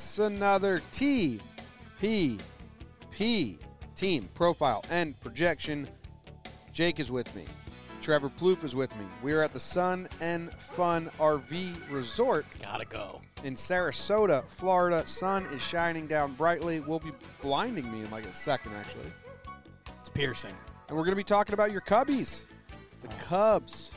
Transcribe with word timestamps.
it's 0.00 0.18
another 0.18 0.80
T 0.92 1.40
P 2.00 2.38
P 3.10 3.58
team 3.94 4.26
profile 4.34 4.82
and 4.90 5.18
projection. 5.20 5.86
Jake 6.72 6.98
is 6.98 7.10
with 7.10 7.34
me. 7.36 7.44
Trevor 8.00 8.30
Plouffe 8.30 8.64
is 8.64 8.74
with 8.74 8.96
me. 8.96 9.04
We 9.22 9.34
are 9.34 9.42
at 9.42 9.52
the 9.52 9.60
Sun 9.60 10.08
and 10.22 10.54
Fun 10.54 11.10
RV 11.18 11.90
Resort 11.90 12.46
Gotta 12.62 12.86
go. 12.86 13.20
in 13.44 13.54
Sarasota, 13.54 14.42
Florida. 14.46 15.06
Sun 15.06 15.44
is 15.52 15.60
shining 15.60 16.06
down 16.06 16.32
brightly. 16.32 16.80
Will 16.80 16.98
be 17.00 17.12
blinding 17.42 17.92
me 17.92 18.00
in 18.00 18.10
like 18.10 18.24
a 18.24 18.32
second, 18.32 18.72
actually. 18.76 19.12
It's 19.98 20.08
piercing. 20.08 20.54
And 20.88 20.96
we're 20.96 21.04
going 21.04 21.12
to 21.12 21.16
be 21.16 21.24
talking 21.24 21.52
about 21.52 21.72
your 21.72 21.82
Cubbies. 21.82 22.46
The 23.02 23.08
Cubs, 23.16 23.92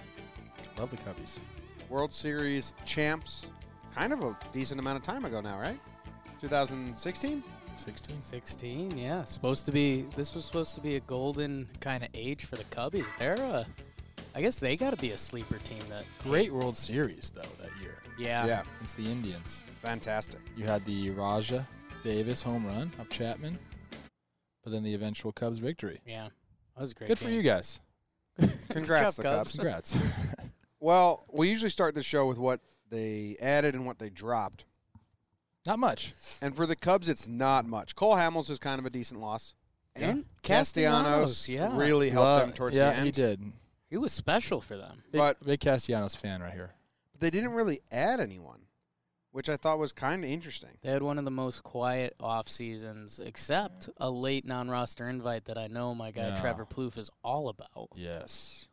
Love 0.77 0.91
the 0.91 0.97
Cubbies. 0.97 1.39
World 1.87 2.13
Series 2.13 2.73
champs, 2.83 3.45
kind 3.95 4.11
of 4.11 4.21
a 4.21 4.37
decent 4.51 4.81
amount 4.81 4.97
of 4.97 5.03
time 5.03 5.23
ago 5.23 5.39
now, 5.39 5.57
right? 5.57 5.79
2016? 6.43 7.41
16. 7.77 8.21
16, 8.21 8.97
yeah. 8.97 9.23
Supposed 9.23 9.65
to 9.65 9.71
be. 9.71 10.05
This 10.17 10.35
was 10.35 10.43
supposed 10.43 10.75
to 10.75 10.81
be 10.81 10.97
a 10.97 10.99
golden 11.01 11.69
kind 11.79 12.03
of 12.03 12.09
age 12.13 12.43
for 12.43 12.57
the 12.57 12.65
Cubbies. 12.65 13.05
They're 13.17 13.35
a. 13.35 13.65
I 14.35 14.41
guess 14.41 14.59
they 14.59 14.75
got 14.75 14.89
to 14.89 14.97
be 14.97 15.11
a 15.11 15.17
sleeper 15.17 15.57
team. 15.59 15.79
That 15.89 16.03
Great 16.21 16.51
World 16.51 16.75
Series, 16.75 17.31
though, 17.33 17.41
that 17.61 17.69
year. 17.81 17.95
Yeah. 18.19 18.45
yeah, 18.45 18.63
It's 18.81 18.93
the 18.93 19.05
Indians. 19.05 19.63
fantastic. 19.81 20.41
You 20.57 20.65
had 20.65 20.83
the 20.85 21.11
Rajai 21.11 21.65
Davis 22.03 22.41
home 22.41 22.65
run 22.67 22.91
of 22.99 23.09
Chapman, 23.09 23.57
but 24.63 24.73
then 24.73 24.83
the 24.83 24.93
eventual 24.93 25.31
Cubs 25.31 25.59
victory. 25.59 26.01
Yeah. 26.05 26.27
That 26.75 26.81
was 26.81 26.93
great. 26.93 27.07
Good 27.07 27.19
for 27.19 27.29
you 27.29 27.41
guys. 27.41 27.79
Congrats, 28.69 29.15
the 29.15 29.23
Cubs. 29.23 29.51
Cubs. 29.51 29.51
Congrats. 29.53 29.97
Well, 30.79 31.25
we 31.31 31.47
usually 31.49 31.69
start 31.69 31.95
the 31.95 32.03
show 32.03 32.27
with 32.27 32.37
what 32.37 32.59
they 32.89 33.37
added 33.41 33.73
and 33.73 33.85
what 33.85 33.99
they 33.99 34.09
dropped. 34.09 34.65
Not 35.65 35.79
much. 35.79 36.13
And 36.41 36.55
for 36.55 36.65
the 36.65 36.75
Cubs, 36.75 37.07
it's 37.07 37.27
not 37.27 37.65
much. 37.65 37.95
Cole 37.95 38.15
Hamels 38.15 38.49
is 38.49 38.59
kind 38.59 38.79
of 38.79 38.85
a 38.85 38.89
decent 38.89 39.19
loss. 39.21 39.55
And 39.95 40.25
Castellanos 40.41 41.45
Castellanos, 41.45 41.49
yeah. 41.49 41.77
really 41.77 42.09
helped 42.09 42.25
Well, 42.25 42.39
them 42.39 42.51
towards 42.53 42.75
yeah, 42.75 42.89
the 42.91 42.95
end. 42.97 43.05
he 43.05 43.11
did. 43.11 43.51
He 43.89 43.97
was 43.97 44.11
special 44.11 44.59
for 44.59 44.75
them. 44.75 45.03
Big, 45.11 45.19
But- 45.19 45.45
big 45.45 45.59
Castellanos 45.59 46.15
fan 46.15 46.41
right 46.41 46.51
here. 46.53 46.71
But 47.11 47.21
they 47.21 47.29
didn't 47.29 47.51
really 47.53 47.79
add 47.91 48.19
anyone, 48.19 48.61
which 49.31 49.47
I 49.49 49.55
thought 49.55 49.77
was 49.77 49.91
kind 49.91 50.23
of 50.23 50.29
interesting. 50.31 50.71
They 50.81 50.89
had 50.89 51.03
one 51.03 51.19
of 51.19 51.25
the 51.25 51.31
most 51.31 51.61
quiet 51.63 52.15
off 52.19 52.49
seasons, 52.49 53.19
except 53.19 53.87
a 53.97 54.09
late 54.09 54.45
non-roster 54.45 55.07
invite 55.07 55.45
that 55.45 55.59
I 55.59 55.67
know 55.67 55.93
my 55.93 56.09
guy 56.09 56.29
Yeah. 56.29 56.35
Trevor 56.41 56.65
Plouffe 56.65 56.97
is 56.97 57.11
all 57.23 57.47
about. 57.49 57.89
Yes. 57.95 58.67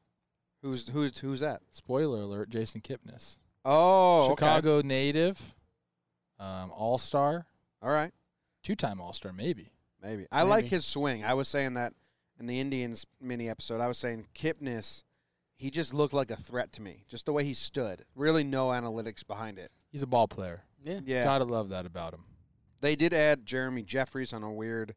Who's 0.63 0.89
who's 0.89 1.19
who's 1.19 1.41
that? 1.41 1.61
Spoiler 1.71 2.21
alert: 2.23 2.49
Jason 2.51 2.81
Kipnis, 2.81 3.37
Oh, 3.65 4.25
okay. 4.25 4.33
Chicago 4.33 4.81
native, 4.83 5.55
um, 6.41 6.73
All 6.75 6.99
Star, 6.99 7.47
All 7.83 7.91
right, 7.91 8.13
two-time 8.65 9.01
All 9.01 9.13
Star, 9.13 9.33
maybe. 9.33 9.71
maybe. 10.03 10.27
I 10.33 10.43
like 10.43 10.65
Maybe. 10.65 10.77
his 10.77 10.85
swing. 10.85 11.25
I 11.25 11.35
was 11.35 11.47
saying 11.47 11.75
that 11.75 11.93
in 12.41 12.47
the 12.47 12.59
Indians 12.59 13.07
mini 13.21 13.49
episode. 13.49 13.81
I 13.81 13.87
was 13.87 13.99
saying 13.99 14.27
Kipnis. 14.35 15.05
He 15.57 15.71
just 15.71 15.93
looked 15.93 16.15
like 16.15 16.31
a 16.31 16.37
threat 16.37 16.73
to 16.73 16.83
me. 16.83 17.05
Just 17.07 17.27
the 17.27 17.35
way 17.35 17.45
he 17.45 17.53
stood. 17.53 18.05
Really, 18.17 18.43
no 18.43 18.69
analytics 18.69 19.27
behind 19.27 19.59
it. 19.59 19.71
He's 19.93 20.03
a 20.03 20.07
ball 20.07 20.27
player. 20.27 20.63
Yeah. 20.83 21.01
Yeah, 21.05 21.23
Gotta 21.25 21.45
love 21.45 21.69
that 21.69 21.85
about 21.85 22.15
him. 22.15 22.25
they 22.81 22.97
did 22.97 23.13
add 23.13 23.45
Jeremy 23.45 23.83
Jeffress 23.83 24.33
on 24.33 24.43
a 24.43 24.51
weird, 24.51 24.95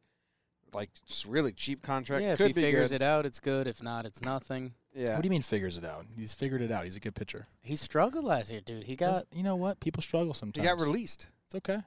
like, 0.73 0.89
s- 1.09 1.25
really 1.25 1.51
cheap 1.51 1.81
contract. 1.81 2.23
Yeah, 2.23 2.31
if 2.31 2.37
Could 2.37 2.47
he 2.47 2.53
be 2.53 2.61
figures 2.61 2.91
good. 2.91 2.95
it 2.95 3.01
out, 3.01 3.25
it's 3.25 3.41
good. 3.41 3.67
If 3.67 3.83
not, 3.83 4.05
it's 4.05 4.21
nothing. 4.21 4.73
Yeah. 4.93 5.13
What 5.15 5.21
do 5.21 5.25
you 5.27 5.31
mean 5.31 5.41
figures 5.41 5.77
it 5.77 5.85
out? 5.85 6.05
He's 6.15 6.33
figured 6.33 6.61
it 6.61 6.71
out. 6.71 6.83
He's 6.85 6.95
a 6.95 6.99
good 6.99 7.15
pitcher. 7.15 7.45
He 7.61 7.75
struggled 7.75 8.25
last 8.25 8.51
year, 8.51 8.61
dude. 8.61 8.83
He 8.83 8.95
got 8.95 9.13
That's- 9.13 9.25
you 9.35 9.43
know 9.43 9.55
what? 9.55 9.79
People 9.79 10.01
struggle 10.03 10.33
sometimes. 10.33 10.65
he 10.67 10.69
got 10.73 10.79
released. 10.79 11.27
It's 11.47 11.55
okay. 11.55 11.79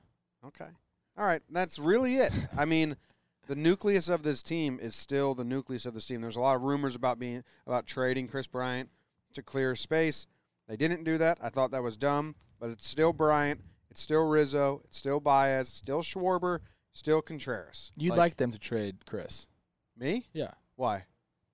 Okay. 0.45 0.71
All 1.17 1.25
right. 1.25 1.43
That's 1.51 1.79
really 1.79 2.17
it. 2.17 2.33
I 2.59 2.65
mean, 2.65 2.97
the 3.47 3.55
nucleus 3.57 4.09
of 4.09 4.23
this 4.23 4.43
team 4.43 4.79
is 4.83 4.95
still 4.95 5.35
the 5.35 5.45
nucleus 5.45 5.87
of 5.87 5.95
this 5.95 6.07
team. 6.07 6.21
There's 6.21 6.37
a 6.37 6.41
lot 6.41 6.57
of 6.57 6.63
rumors 6.63 6.95
about 6.97 7.19
being 7.19 7.45
about 7.67 7.87
trading 7.87 8.27
Kris 8.29 8.47
Bryant 8.47 8.91
to 9.35 9.43
clear 9.43 9.77
space. 9.77 10.27
They 10.69 10.77
didn't 10.77 11.05
do 11.05 11.17
that. 11.19 11.39
I 11.41 11.49
thought 11.49 11.71
that 11.71 11.83
was 11.83 11.97
dumb, 11.97 12.35
but 12.59 12.71
it's 12.71 12.89
still 12.89 13.13
Bryant. 13.13 13.61
It's 13.91 14.01
still 14.01 14.27
Rizzo. 14.29 14.83
It's 14.85 14.99
still 14.99 15.21
Baez. 15.21 15.69
Still 15.69 16.03
Schwarber. 16.03 16.59
Still 16.93 17.23
Contreras. 17.23 17.93
You'd 17.97 18.17
like, 18.17 18.37
them 18.37 18.51
to 18.53 18.59
trade 18.59 19.07
Kris. 19.07 19.47
me? 19.97 20.27
Yeah. 20.33 20.53
Why? 20.75 21.05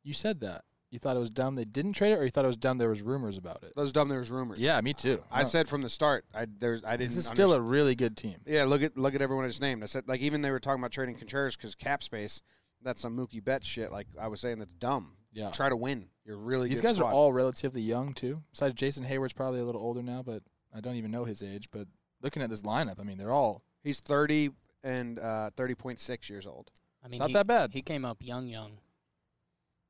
You 0.02 0.14
said 0.14 0.40
that. 0.40 0.64
You 0.92 0.98
thought 0.98 1.16
it 1.16 1.20
was 1.20 1.30
dumb 1.30 1.54
they 1.56 1.64
didn't 1.64 1.94
trade 1.94 2.12
it, 2.12 2.18
or 2.18 2.24
you 2.24 2.30
thought 2.30 2.44
it 2.44 2.48
was 2.48 2.56
dumb 2.56 2.76
there 2.78 2.90
was 2.90 3.00
rumors 3.02 3.38
about 3.38 3.62
it? 3.64 3.72
That 3.74 3.80
was 3.82 3.92
dumb. 3.92 4.08
There 4.10 4.18
was 4.18 4.30
rumors. 4.30 4.58
Yeah, 4.58 4.80
me 4.82 4.92
too. 4.92 5.24
I 5.30 5.42
No. 5.42 5.48
said 5.48 5.66
from 5.66 5.80
the 5.82 5.88
start. 5.88 6.24
I 6.34 6.46
there's 6.46 6.84
I 6.84 6.98
didn't. 6.98 7.10
this 7.10 7.16
is 7.18 7.26
still 7.26 7.52
a 7.54 7.58
underst- 7.58 7.70
really 7.70 7.94
good 7.94 8.14
team. 8.16 8.36
yeah. 8.46 8.64
Look 8.64 8.82
at 8.82 8.96
look 8.96 9.14
at 9.14 9.22
everyone 9.22 9.44
I 9.46 9.48
just 9.48 9.60
named. 9.62 9.82
I 9.82 9.86
said 9.86 10.06
like 10.06 10.20
even 10.20 10.42
they 10.42 10.50
were 10.50 10.60
talking 10.60 10.80
about 10.80 10.92
trading 10.92 11.16
Contreras 11.16 11.56
because 11.56 11.74
cap 11.74 12.02
space. 12.02 12.42
That's 12.84 13.00
some 13.00 13.16
Mookie 13.16 13.42
Bet 13.42 13.64
shit. 13.64 13.90
Like 13.90 14.06
I 14.20 14.28
was 14.28 14.40
saying, 14.40 14.58
that's 14.58 14.72
dumb. 14.78 15.12
Yeah. 15.32 15.50
Try 15.50 15.70
to 15.70 15.76
win. 15.76 16.08
You're 16.26 16.36
really 16.36 16.68
These 16.68 16.82
good 16.82 16.88
guys 16.88 16.96
squad. 16.96 17.08
are 17.08 17.14
all 17.14 17.32
relatively 17.32 17.80
young 17.80 18.12
too. 18.12 18.42
Besides 18.52 18.74
Jason 18.74 19.04
Heyward's 19.04 19.32
probably 19.32 19.60
a 19.60 19.64
little 19.64 19.80
older 19.80 20.02
now, 20.02 20.22
but 20.22 20.42
I 20.74 20.80
don't 20.82 20.96
even 20.96 21.10
know 21.10 21.24
his 21.24 21.42
age. 21.42 21.68
But 21.70 21.86
looking 22.20 22.42
at 22.42 22.50
this 22.50 22.62
lineup, 22.62 23.00
I 23.00 23.02
mean, 23.04 23.16
they're 23.16 23.32
all 23.32 23.62
He's 23.82 24.00
thirty 24.00 24.50
and 24.84 25.18
uh, 25.18 25.50
thirty 25.56 25.74
point 25.74 26.00
six 26.00 26.28
years 26.28 26.46
old. 26.46 26.70
I 27.02 27.08
mean, 27.08 27.18
not 27.18 27.28
he, 27.28 27.32
that 27.34 27.46
bad. 27.46 27.72
he 27.72 27.80
came 27.82 28.04
up 28.04 28.18
young, 28.20 28.46
young. 28.46 28.78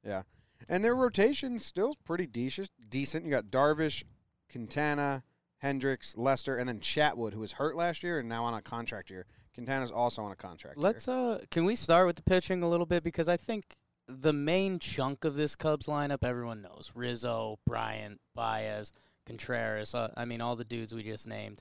Yeah, 0.04 0.22
and 0.68 0.84
their 0.84 0.94
rotation 0.94 1.58
still 1.58 1.96
pretty 2.04 2.26
decent. 2.26 3.24
You 3.24 3.30
got 3.30 3.46
Darvish, 3.46 4.04
Quintana, 4.50 5.22
Hendricks, 5.58 6.14
Lester, 6.16 6.56
and 6.56 6.68
then 6.68 6.80
Chatwood, 6.80 7.32
who 7.32 7.40
was 7.40 7.52
hurt 7.52 7.76
last 7.76 8.02
year 8.02 8.18
and 8.18 8.28
now 8.28 8.44
on 8.44 8.54
a 8.54 8.62
contract 8.62 9.10
year. 9.10 9.26
Quintana's 9.54 9.90
also 9.90 10.22
on 10.22 10.32
a 10.32 10.36
contract. 10.36 10.78
Let's 10.78 11.06
uh, 11.08 11.40
can 11.50 11.64
we 11.64 11.76
start 11.76 12.06
with 12.06 12.16
the 12.16 12.22
pitching 12.22 12.62
a 12.62 12.68
little 12.68 12.86
bit 12.86 13.04
because 13.04 13.28
I 13.28 13.36
think 13.36 13.76
the 14.08 14.32
main 14.32 14.78
chunk 14.78 15.24
of 15.24 15.34
this 15.34 15.54
Cubs 15.56 15.86
lineup 15.86 16.24
everyone 16.24 16.62
knows 16.62 16.90
Rizzo, 16.94 17.58
Bryant, 17.66 18.20
Baez, 18.34 18.92
Contreras. 19.26 19.94
Uh, 19.94 20.12
I 20.16 20.24
mean, 20.24 20.40
all 20.40 20.56
the 20.56 20.64
dudes 20.64 20.94
we 20.94 21.02
just 21.02 21.26
named. 21.26 21.60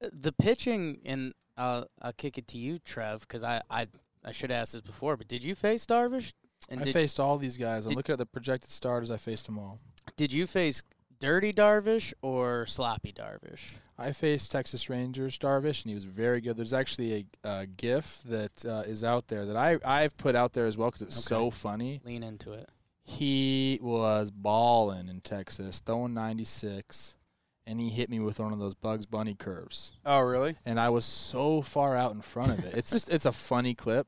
The 0.00 0.32
pitching, 0.32 1.00
and 1.04 1.34
uh, 1.56 1.84
I'll 2.00 2.12
kick 2.12 2.38
it 2.38 2.46
to 2.48 2.58
you, 2.58 2.78
Trev, 2.78 3.20
because 3.22 3.42
I, 3.42 3.62
I 3.68 3.88
I 4.24 4.32
should 4.32 4.50
have 4.50 4.62
asked 4.62 4.72
this 4.72 4.82
before, 4.82 5.16
but 5.16 5.28
did 5.28 5.42
you 5.42 5.54
face 5.54 5.86
Darvish? 5.86 6.32
And 6.70 6.80
I 6.80 6.84
did, 6.84 6.92
faced 6.92 7.18
all 7.18 7.38
these 7.38 7.56
guys. 7.56 7.86
I 7.86 7.90
look 7.90 8.10
at 8.10 8.18
the 8.18 8.26
projected 8.26 8.70
starters. 8.70 9.10
I 9.10 9.16
faced 9.16 9.46
them 9.46 9.58
all. 9.58 9.78
did 10.16 10.32
you 10.32 10.46
face 10.46 10.82
Dirty 11.18 11.52
Darvish 11.52 12.12
or 12.22 12.66
Sloppy 12.66 13.12
Darvish? 13.12 13.72
I 13.98 14.12
faced 14.12 14.52
Texas 14.52 14.88
Rangers 14.88 15.38
Darvish, 15.38 15.82
and 15.82 15.90
he 15.90 15.94
was 15.94 16.04
very 16.04 16.40
good. 16.40 16.56
There's 16.56 16.72
actually 16.72 17.26
a, 17.44 17.48
a 17.48 17.66
GIF 17.66 18.20
that 18.26 18.64
uh, 18.64 18.84
is 18.86 19.02
out 19.02 19.26
there 19.28 19.44
that 19.46 19.56
I 19.56 19.78
I've 19.84 20.16
put 20.16 20.36
out 20.36 20.52
there 20.52 20.66
as 20.66 20.76
well 20.76 20.88
because 20.88 21.02
it's 21.02 21.24
so 21.24 21.50
funny. 21.50 22.00
Lean 22.04 22.22
into 22.22 22.52
it. 22.52 22.68
He 23.02 23.78
was 23.82 24.30
balling 24.30 25.08
in 25.08 25.22
Texas, 25.22 25.80
throwing 25.80 26.12
96, 26.12 27.16
and 27.66 27.80
he 27.80 27.88
hit 27.88 28.10
me 28.10 28.20
with 28.20 28.38
one 28.38 28.52
of 28.52 28.58
those 28.58 28.74
Bugs 28.74 29.06
Bunny 29.06 29.34
curves. 29.34 29.92
oh, 30.04 30.20
really? 30.20 30.56
and 30.66 30.78
I 30.78 30.90
was 30.90 31.06
so 31.06 31.62
far 31.62 31.96
out 31.96 32.12
in 32.12 32.20
front 32.20 32.52
of 32.52 32.64
it. 32.66 32.74
It's 32.76 32.90
just 32.90 33.08
it's 33.10 33.24
a 33.26 33.32
funny 33.32 33.74
clip. 33.74 34.06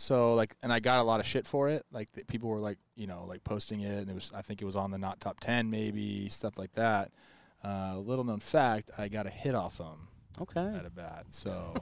So 0.00 0.32
like, 0.34 0.54
and 0.62 0.72
I 0.72 0.80
got 0.80 0.98
a 0.98 1.02
lot 1.02 1.20
of 1.20 1.26
shit 1.26 1.46
for 1.46 1.68
it. 1.68 1.84
Like 1.92 2.10
the, 2.12 2.24
people 2.24 2.48
were 2.48 2.58
like, 2.58 2.78
you 2.96 3.06
know, 3.06 3.26
like 3.28 3.44
posting 3.44 3.80
it, 3.82 3.98
and 3.98 4.10
it 4.10 4.14
was 4.14 4.32
I 4.34 4.40
think 4.40 4.62
it 4.62 4.64
was 4.64 4.74
on 4.76 4.90
the 4.90 4.96
not 4.98 5.20
top 5.20 5.40
ten 5.40 5.68
maybe 5.70 6.28
stuff 6.30 6.58
like 6.58 6.72
that. 6.74 7.12
Uh, 7.62 7.98
little 7.98 8.24
known 8.24 8.40
fact, 8.40 8.90
I 8.96 9.08
got 9.08 9.26
a 9.26 9.30
hit 9.30 9.54
off 9.54 9.76
him 9.76 10.08
Okay. 10.40 10.60
at 10.74 10.86
a 10.86 10.90
bat. 10.90 11.26
So, 11.30 11.74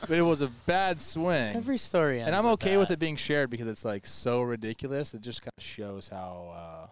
but 0.00 0.10
it 0.12 0.22
was 0.22 0.42
a 0.42 0.46
bad 0.66 1.00
swing. 1.00 1.56
Every 1.56 1.76
story 1.78 2.20
ends 2.20 2.28
and 2.28 2.36
I'm 2.36 2.46
okay 2.52 2.76
with 2.76 2.88
that. 2.88 2.94
it 2.94 3.00
being 3.00 3.16
shared 3.16 3.50
because 3.50 3.66
it's 3.66 3.84
like 3.84 4.06
so 4.06 4.42
ridiculous. 4.42 5.12
It 5.12 5.22
just 5.22 5.42
kind 5.42 5.50
of 5.58 5.64
shows 5.64 6.06
how 6.06 6.52
uh, 6.56 6.86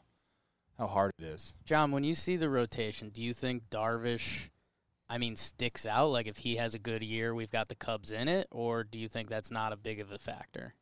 how 0.77 0.89
hard 0.89 1.13
it 1.21 1.25
is. 1.25 1.55
John, 1.65 1.93
when 1.93 2.03
you 2.03 2.17
see 2.17 2.37
the 2.37 2.51
rotation, 2.51 3.11
do 3.11 3.23
you 3.23 3.33
think 3.33 3.71
Darvish, 3.71 4.49
I 5.09 5.19
mean, 5.19 5.37
sticks 5.37 5.85
out? 5.87 6.09
Like 6.11 6.27
if 6.27 6.39
he 6.39 6.57
has 6.57 6.75
a 6.75 6.79
good 6.79 7.03
year, 7.03 7.35
we've 7.35 7.51
got 7.51 7.69
the 7.69 7.75
Cubs 7.75 8.11
in 8.11 8.29
it, 8.29 8.49
or 8.51 8.85
do 8.85 8.99
you 8.99 9.09
think 9.09 9.29
that's 9.29 9.51
not 9.51 9.73
a 9.73 9.77
big 9.77 10.01
of 10.01 10.11
a 10.11 10.19
factor? 10.19 10.75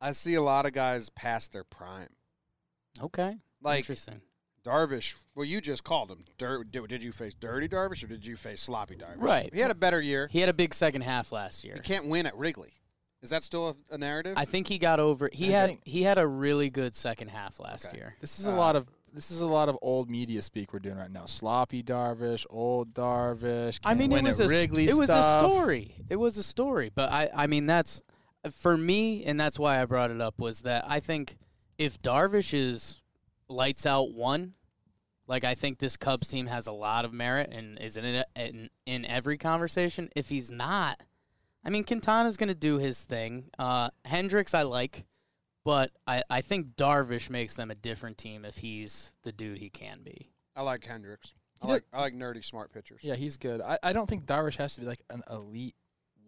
I 0.00 0.12
see 0.12 0.34
a 0.34 0.42
lot 0.42 0.66
of 0.66 0.72
guys 0.72 1.08
past 1.08 1.52
their 1.52 1.64
prime. 1.64 2.08
Okay, 3.02 3.38
Like 3.62 3.78
interesting. 3.78 4.20
Darvish, 4.64 5.14
well, 5.34 5.44
you 5.44 5.60
just 5.60 5.84
called 5.84 6.10
him. 6.10 6.24
Dir- 6.38 6.64
did, 6.64 6.86
did 6.88 7.02
you 7.02 7.12
face 7.12 7.34
Dirty 7.34 7.68
Darvish 7.68 8.02
or 8.04 8.06
did 8.06 8.24
you 8.24 8.36
face 8.36 8.62
Sloppy 8.62 8.94
Darvish? 8.96 9.16
Right. 9.20 9.52
He 9.52 9.60
had 9.60 9.70
a 9.70 9.74
better 9.74 10.00
year. 10.00 10.28
He 10.30 10.40
had 10.40 10.48
a 10.48 10.54
big 10.54 10.72
second 10.72 11.02
half 11.02 11.32
last 11.32 11.64
year. 11.64 11.74
He 11.74 11.80
can't 11.80 12.06
win 12.06 12.24
at 12.26 12.36
Wrigley. 12.36 12.72
Is 13.20 13.30
that 13.30 13.42
still 13.42 13.70
a, 13.90 13.94
a 13.94 13.98
narrative? 13.98 14.34
I 14.36 14.44
think 14.44 14.68
he 14.68 14.78
got 14.78 15.00
over. 15.00 15.28
He 15.32 15.48
I 15.54 15.58
had 15.60 15.66
think- 15.70 15.80
he 15.84 16.02
had 16.02 16.18
a 16.18 16.26
really 16.26 16.70
good 16.70 16.94
second 16.94 17.28
half 17.28 17.58
last 17.58 17.86
Okay. 17.88 17.96
year. 17.98 18.16
This 18.20 18.38
is 18.38 18.46
a 18.46 18.52
Uh, 18.52 18.56
lot 18.56 18.76
of 18.76 18.86
this 19.14 19.30
is 19.30 19.40
a 19.40 19.46
lot 19.46 19.68
of 19.68 19.78
old 19.80 20.10
media 20.10 20.42
speak 20.42 20.72
we're 20.72 20.80
doing 20.80 20.96
right 20.96 21.10
now. 21.10 21.24
Sloppy 21.24 21.82
Darvish, 21.82 22.44
old 22.50 22.92
Darvish. 22.92 23.78
I 23.84 23.94
mean, 23.94 24.10
it 24.12 24.22
was 24.22 24.40
a 24.40 24.48
Wrigley 24.48 24.88
it 24.88 24.96
was 24.96 25.08
a 25.08 25.38
story. 25.38 25.94
It 26.10 26.16
was 26.16 26.36
a 26.36 26.42
story, 26.42 26.90
but 26.94 27.10
I 27.10 27.30
I 27.34 27.46
mean 27.46 27.66
that's 27.66 28.02
for 28.50 28.76
me, 28.76 29.24
and 29.24 29.38
that's 29.40 29.58
why 29.58 29.80
I 29.80 29.84
brought 29.86 30.10
it 30.10 30.20
up 30.20 30.38
was 30.40 30.60
that 30.62 30.84
I 30.86 31.00
think 31.00 31.36
if 31.78 32.02
Darvish 32.02 32.52
is 32.52 33.00
lights 33.48 33.86
out 33.86 34.12
one, 34.12 34.54
Like 35.26 35.44
I 35.44 35.54
think 35.54 35.78
this 35.78 35.96
Cubs 35.96 36.28
team 36.28 36.48
has 36.48 36.66
a 36.66 36.72
lot 36.72 37.04
of 37.04 37.12
merit 37.12 37.50
and 37.52 37.78
is 37.78 37.96
in 37.96 38.04
it 38.04 38.26
in, 38.36 38.68
in 38.84 39.04
every 39.06 39.38
conversation. 39.38 40.10
If 40.14 40.28
he's 40.28 40.50
not, 40.50 41.00
I 41.64 41.70
mean 41.70 41.84
Quintana's 41.84 42.36
going 42.36 42.48
to 42.50 42.54
do 42.54 42.78
his 42.78 43.02
thing. 43.02 43.50
Uh, 43.58 43.88
Hendricks 44.04 44.52
I 44.54 44.62
like, 44.62 45.06
but 45.64 45.90
I, 46.06 46.22
I 46.30 46.40
think 46.40 46.76
Darvish 46.76 47.30
makes 47.30 47.56
them 47.56 47.70
a 47.70 47.74
different 47.74 48.18
team 48.18 48.44
if 48.44 48.58
he's 48.58 49.12
the 49.22 49.32
dude 49.32 49.58
he 49.58 49.70
can 49.70 50.02
be. 50.02 50.30
I 50.56 50.62
like 50.62 50.84
Hendricks. 50.84 51.34
I 51.62 51.66
like 51.68 51.84
I 51.92 52.00
like 52.00 52.14
nerdy 52.14 52.44
smart 52.44 52.72
pitchers. 52.72 53.00
Yeah, 53.02 53.14
he's 53.14 53.36
good. 53.38 53.60
I, 53.60 53.78
I 53.82 53.92
don't 53.92 54.08
think 54.08 54.26
Darvish 54.26 54.56
has 54.56 54.74
to 54.74 54.82
be 54.82 54.86
like 54.86 55.00
an 55.10 55.22
elite 55.30 55.74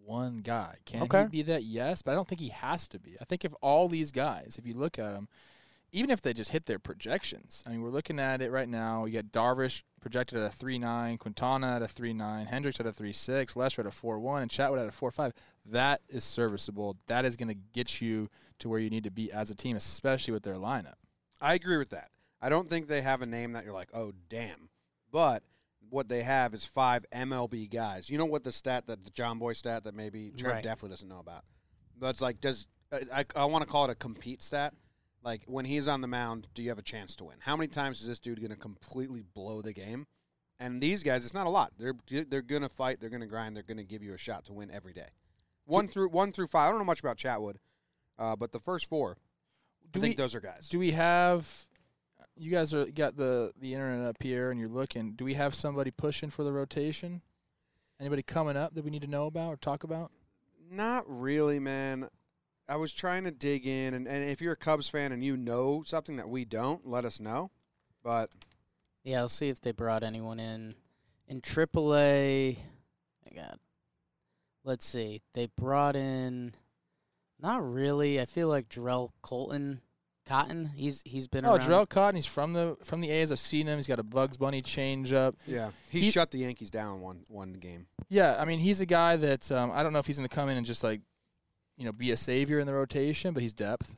one 0.05 0.38
guy. 0.38 0.77
Can 0.87 1.03
Okay. 1.03 1.23
he 1.23 1.29
be 1.29 1.43
that? 1.43 1.65
Yes, 1.65 2.00
but 2.03 2.12
I 2.12 2.15
don't 2.15 2.27
think 2.27 2.41
he 2.41 2.49
has 2.49 2.88
to 2.88 2.99
be. 2.99 3.17
I 3.21 3.25
think 3.25 3.44
if 3.44 3.53
all 3.61 3.88
these 3.88 4.12
guys, 4.12 4.56
if 4.59 4.67
you 4.67 4.75
look 4.75 4.99
at 4.99 5.12
them, 5.12 5.29
even 5.96 6.10
if 6.10 6.20
they 6.20 6.34
just 6.34 6.50
hit 6.50 6.66
their 6.66 6.78
projections, 6.78 7.64
I 7.66 7.70
mean, 7.70 7.81
we're 7.81 7.88
looking 7.90 8.20
at 8.20 8.43
it 8.43 8.50
right 8.50 8.69
now. 8.69 9.06
You 9.06 9.14
got 9.22 9.32
Darvish 9.32 9.82
projected 10.00 10.38
at 10.38 10.44
a 10.44 10.50
three 10.50 10.78
nine, 10.78 11.16
Quintana 11.16 11.76
at 11.76 11.82
a 11.82 11.88
three 11.88 12.12
nine, 12.12 12.44
Hendricks 12.46 12.78
at 12.81 12.87
a 12.87 12.93
three 12.93 13.12
six, 13.14 13.56
Lester 13.56 13.81
at 13.81 13.87
a 13.87 13.90
four 13.90 14.19
one, 14.19 14.43
and 14.43 14.50
Chatwood 14.50 14.78
at 14.78 14.87
a 14.87 14.93
four 14.93 15.10
five. 15.10 15.32
That 15.64 16.02
is 16.08 16.22
serviceable. 16.22 16.96
That 17.06 17.25
is 17.25 17.34
going 17.37 17.48
to 17.48 17.58
get 17.72 18.00
you 18.02 18.28
to 18.58 18.69
where 18.69 18.78
you 18.78 18.90
need 18.90 19.04
to 19.04 19.10
be 19.10 19.32
as 19.32 19.50
a 19.50 19.54
team, 19.54 19.75
especially 19.76 20.32
with 20.32 20.43
their 20.43 20.56
lineup. 20.56 20.94
I 21.40 21.54
agree 21.54 21.78
with 21.78 21.90
that. 21.90 22.10
I 22.43 22.50
don't 22.50 22.69
think 22.69 22.88
they 22.88 23.00
have 23.00 23.22
a 23.22 23.26
name 23.26 23.54
that 23.54 23.64
you're 23.64 23.72
like, 23.75 23.88
oh 23.94 24.12
damn. 24.28 24.69
But 25.10 25.43
what 25.88 26.08
they 26.08 26.22
have 26.25 26.52
is 26.52 26.66
five 26.66 27.06
MLB 27.14 27.70
guys. 27.70 28.10
You 28.10 28.19
know 28.19 28.26
what 28.26 28.44
the 28.44 28.52
stat 28.52 28.87
that 28.88 29.02
the 29.04 29.10
John 29.10 29.38
Boy 29.38 29.54
stat 29.54 29.84
that 29.84 29.94
maybe 29.94 30.31
Trev 30.37 30.52
Right. 30.54 30.62
definitely 30.62 30.90
doesn't 30.90 31.08
know 31.08 31.20
about. 31.20 31.44
But 31.98 32.08
it's 32.08 32.20
like, 32.20 32.40
does 32.40 32.66
I, 32.93 33.00
I, 33.20 33.25
I 33.34 33.44
want 33.46 33.64
to 33.64 33.70
call 33.70 33.87
it 33.87 33.90
a 33.90 33.94
compete 33.94 34.43
stat. 34.43 34.75
Like 35.26 35.43
when 35.46 35.64
he's 35.64 35.88
on 35.88 36.02
the 36.02 36.06
mound, 36.06 36.46
do 36.55 36.62
you 36.62 36.69
have 36.69 36.78
a 36.78 36.82
chance 36.82 37.17
to 37.17 37.25
win? 37.25 37.38
How 37.40 37.56
many 37.56 37.67
times 37.67 38.00
is 38.00 38.06
this 38.06 38.20
dude 38.20 38.38
going 38.38 38.52
to 38.52 38.56
completely 38.56 39.25
blow 39.34 39.61
the 39.61 39.73
game? 39.73 40.06
And 40.61 40.81
these 40.81 41.02
guys, 41.02 41.25
it's 41.25 41.34
not 41.34 41.49
a 41.49 41.50
lot. 41.50 41.73
They're 41.76 41.94
they're 42.28 42.43
going 42.43 42.62
to 42.62 42.69
fight. 42.69 43.00
They're 43.00 43.11
going 43.11 43.23
to 43.23 43.26
grind. 43.26 43.56
They're 43.56 43.64
going 43.64 43.76
to 43.76 43.84
give 43.84 44.05
you 44.05 44.14
a 44.14 44.19
shot 44.19 44.44
to 44.46 44.52
win 44.52 44.70
every 44.70 44.93
day. 44.93 45.08
One 45.64 45.88
through 45.88 46.11
one 46.11 46.31
through 46.31 46.46
five. 46.46 46.69
I 46.69 46.70
don't 46.70 46.78
know 46.78 46.84
much 46.84 47.00
about 47.00 47.19
Chatwood, 47.19 47.56
uh, 48.20 48.37
but 48.37 48.52
the 48.52 48.61
first 48.61 48.88
four, 48.88 49.17
Do 49.93 49.99
I 49.99 50.00
think 50.00 50.12
we- 50.12 50.23
those 50.23 50.37
are 50.37 50.40
guys. 50.40 50.69
Do 50.69 50.78
we 50.78 50.93
have? 50.93 51.67
You 52.37 52.52
guys 52.52 52.72
are 52.72 52.87
got 52.87 53.17
the 53.17 53.52
the 53.58 53.75
internet 53.75 54.06
up 54.06 54.22
here, 54.22 54.52
and 54.52 54.61
you're 54.61 54.69
looking. 54.69 55.14
Do 55.14 55.25
we 55.25 55.34
have 55.34 55.56
somebody 55.56 55.90
pushing 55.90 56.31
for 56.31 56.44
the 56.44 56.52
rotation? 56.52 57.20
Anybody 57.99 58.22
coming 58.22 58.56
up 58.56 58.75
that 58.75 58.84
we 58.84 58.90
need 58.90 59.02
to 59.02 59.08
know 59.08 59.26
about 59.26 59.55
or 59.55 59.56
talk 59.56 59.82
about? 59.82 60.12
Not 60.70 61.05
really, 61.08 61.58
man. 61.58 62.11
I 62.69 62.77
was 62.77 62.93
trying 62.93 63.25
to 63.25 63.31
dig 63.31 63.67
in, 63.67 63.95
and, 63.95 64.09
and 64.09 64.25
if 64.29 64.41
you're 64.41 64.53
a 64.55 64.57
Cubs 64.57 64.89
fan 64.89 65.13
and 65.13 65.23
you 65.23 65.37
know 65.37 65.83
something 65.87 66.17
that 66.17 66.29
we 66.29 66.45
don't, 66.45 66.87
let 66.87 67.05
us 67.05 67.21
know. 67.21 67.51
But 68.03 68.31
Yeah, 69.05 69.19
I'll 69.19 69.29
see 69.29 69.49
if 69.49 69.61
they 69.61 69.73
brought 69.73 70.03
anyone 70.03 70.41
in 70.41 70.75
in 71.29 71.41
AAA. 71.41 72.59
I 73.31 73.35
got. 73.35 73.59
Let's 74.65 74.87
see. 74.87 75.23
They 75.35 75.47
brought 75.57 75.97
in. 75.97 76.55
Not 77.41 77.69
really. 77.71 78.21
I 78.21 78.25
feel 78.27 78.49
like 78.49 78.69
Jharel 78.69 79.11
Colton, 79.23 79.81
Cotton. 80.27 80.71
He's 80.75 81.03
he's 81.05 81.29
been 81.29 81.45
Oh, 81.45 81.51
around. 81.51 81.61
Jharel 81.61 81.89
Cotton. 81.89 82.17
He's 82.17 82.27
from 82.27 82.53
the 82.53 82.77
from 82.83 83.01
the 83.01 83.11
A's. 83.11 83.31
I've 83.31 83.39
seen 83.39 83.67
him. 83.69 83.77
He's 83.79 83.87
got 83.87 83.99
a 84.01 84.03
Bugs 84.05 84.37
Bunny 84.37 84.63
changeup. 84.63 85.35
yeah, 85.47 85.71
he, 85.91 86.01
He- 86.01 86.11
shut 86.11 86.31
the 86.33 86.39
Yankees 86.39 86.71
down 86.71 87.01
one 87.01 87.25
one 87.29 87.53
game. 87.55 87.87
Yeah, 88.09 88.37
I 88.41 88.45
mean 88.45 88.59
he's 88.59 88.81
a 88.81 88.87
guy 88.87 89.17
that 89.17 89.53
um, 89.53 89.71
I 89.73 89.83
don't 89.85 89.93
know 89.93 89.99
if 90.01 90.07
he's 90.07 90.17
going 90.19 90.29
to 90.29 90.35
come 90.35 90.49
in 90.49 90.57
and 90.57 90.67
just 90.67 90.83
like, 90.83 91.01
you 91.76 91.84
know, 91.84 91.93
be 91.93 92.11
a 92.11 92.17
savior 92.17 92.58
in 92.58 92.67
the 92.67 92.75
rotation, 92.75 93.32
but 93.34 93.43
he's 93.43 93.52
depth. 93.52 93.94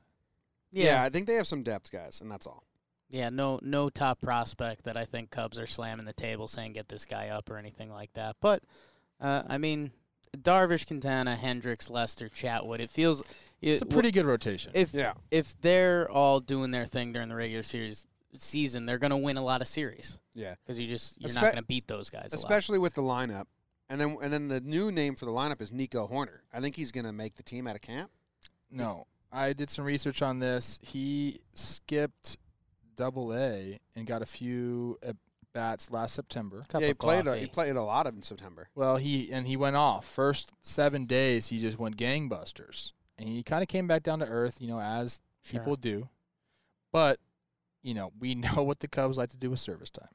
Yeah. 0.70 1.02
I 1.02 1.08
think 1.08 1.26
they 1.26 1.34
have 1.34 1.46
some 1.46 1.62
depth 1.62 1.90
guys, 1.90 2.20
and 2.20 2.30
that's 2.30 2.46
all. 2.46 2.64
Yeah, 3.10 3.30
no 3.30 3.58
no 3.62 3.88
top 3.88 4.20
prospect 4.20 4.84
that 4.84 4.96
I 4.98 5.06
think 5.06 5.30
Cubs 5.30 5.58
are 5.58 5.66
slamming 5.66 6.04
the 6.04 6.12
table 6.12 6.46
saying 6.46 6.75
get 6.75 6.88
this 6.88 7.06
guy 7.06 7.28
up 7.28 7.48
or 7.48 7.56
anything 7.56 7.90
like 7.90 8.12
that. 8.12 8.36
But 8.40 8.62
uh, 9.19 9.44
I 9.48 9.56
mean, 9.56 9.92
Darvish, 10.36 10.86
Quintana, 10.86 11.34
Hendricks, 11.34 11.88
Lester, 11.88 12.28
Chatwood. 12.28 12.80
It 12.80 12.90
feels 12.90 13.22
It's 13.62 13.81
a 13.81 13.86
pretty 13.86 14.10
good 14.10 14.26
rotation. 14.26 14.72
if 14.74 14.92
Yeah, 14.92 15.14
if 15.31 15.58
they're 15.62 16.10
all 16.10 16.40
doing 16.40 16.70
their 16.70 16.84
thing 16.84 17.14
during 17.14 17.31
the 17.31 17.34
regular 17.34 17.62
series 17.62 18.06
season, 18.34 18.84
they're 18.84 18.98
going 18.98 19.10
to 19.10 19.16
win 19.16 19.38
a 19.38 19.42
lot 19.42 19.62
of 19.62 19.69
series 19.69 20.19
yeah, 20.34 20.56
because 20.62 20.78
you 20.78 20.86
just 20.86 21.19
you're 21.19 21.31
Espe- 21.31 21.34
not 21.36 21.42
going 21.44 21.56
to 21.56 21.62
beat 21.62 21.86
those 21.88 22.10
guys. 22.10 22.34
a 22.34 22.36
lot. 22.36 22.44
especially 22.44 22.78
with 22.78 22.92
the 22.92 23.00
lineup, 23.02 23.44
and 23.88 24.00
then 24.00 24.17
and 24.23 24.32
then 24.32 24.49
the 24.49 24.61
new 24.61 24.90
name 24.93 25.14
for 25.14 25.25
the 25.25 25.31
lineup 25.32 25.61
is 25.61 25.73
Nico 25.73 26.06
Hoerner. 26.08 26.40
I 26.52 26.61
think 26.61 26.76
he's 26.76 26.93
going 26.93 27.06
to 27.06 27.12
make 27.12 27.35
the 27.37 27.43
team 27.43 27.67
out 27.67 27.75
of 27.75 27.82
camp. 27.82 28.11
No, 28.70 29.06
I 29.32 29.52
did 29.52 29.70
some 29.70 29.85
research 29.85 30.23
on 30.23 30.40
this. 30.40 30.79
He 30.82 31.40
skipped 31.55 32.37
Double 32.96 33.35
A 33.35 33.79
and 33.96 34.06
got 34.06 34.23
a 34.23 34.26
few 34.26 34.99
at 35.02 35.17
bats 35.55 35.90
last 35.90 36.14
September. 36.14 36.62
Cup 36.69 36.81
yeah, 36.82 36.88
he 36.88 36.94
played 36.94 37.26
a, 37.26 37.37
he 37.37 37.46
played 37.46 37.76
a 37.76 37.82
lot 37.82 38.06
in 38.06 38.23
September. 38.23 38.69
Well, 38.75 38.96
he 38.96 39.32
and 39.32 39.46
he 39.46 39.56
went 39.56 39.76
off 39.76 40.05
first 40.06 40.52
seven 40.61 41.06
days. 41.06 41.49
He 41.49 41.58
just 41.58 41.79
went 41.79 41.96
gangbusters, 41.96 42.93
and 43.19 43.29
he 43.29 43.43
kind 43.43 43.62
of 43.62 43.69
came 43.69 43.87
back 43.87 44.02
down 44.02 44.19
to 44.19 44.26
earth, 44.26 44.58
you 44.61 44.69
know, 44.69 44.81
as 44.81 45.20
Sure. 45.44 45.61
people 45.61 45.76
do. 45.76 46.08
But 46.93 47.20
you 47.82 47.94
know, 47.94 48.12
we 48.19 48.34
know 48.34 48.62
what 48.62 48.81
the 48.81 48.88
Cubs 48.88 49.17
like 49.17 49.31
to 49.31 49.37
do 49.37 49.50
with 49.50 49.61
service 49.61 49.91
time. 49.91 50.08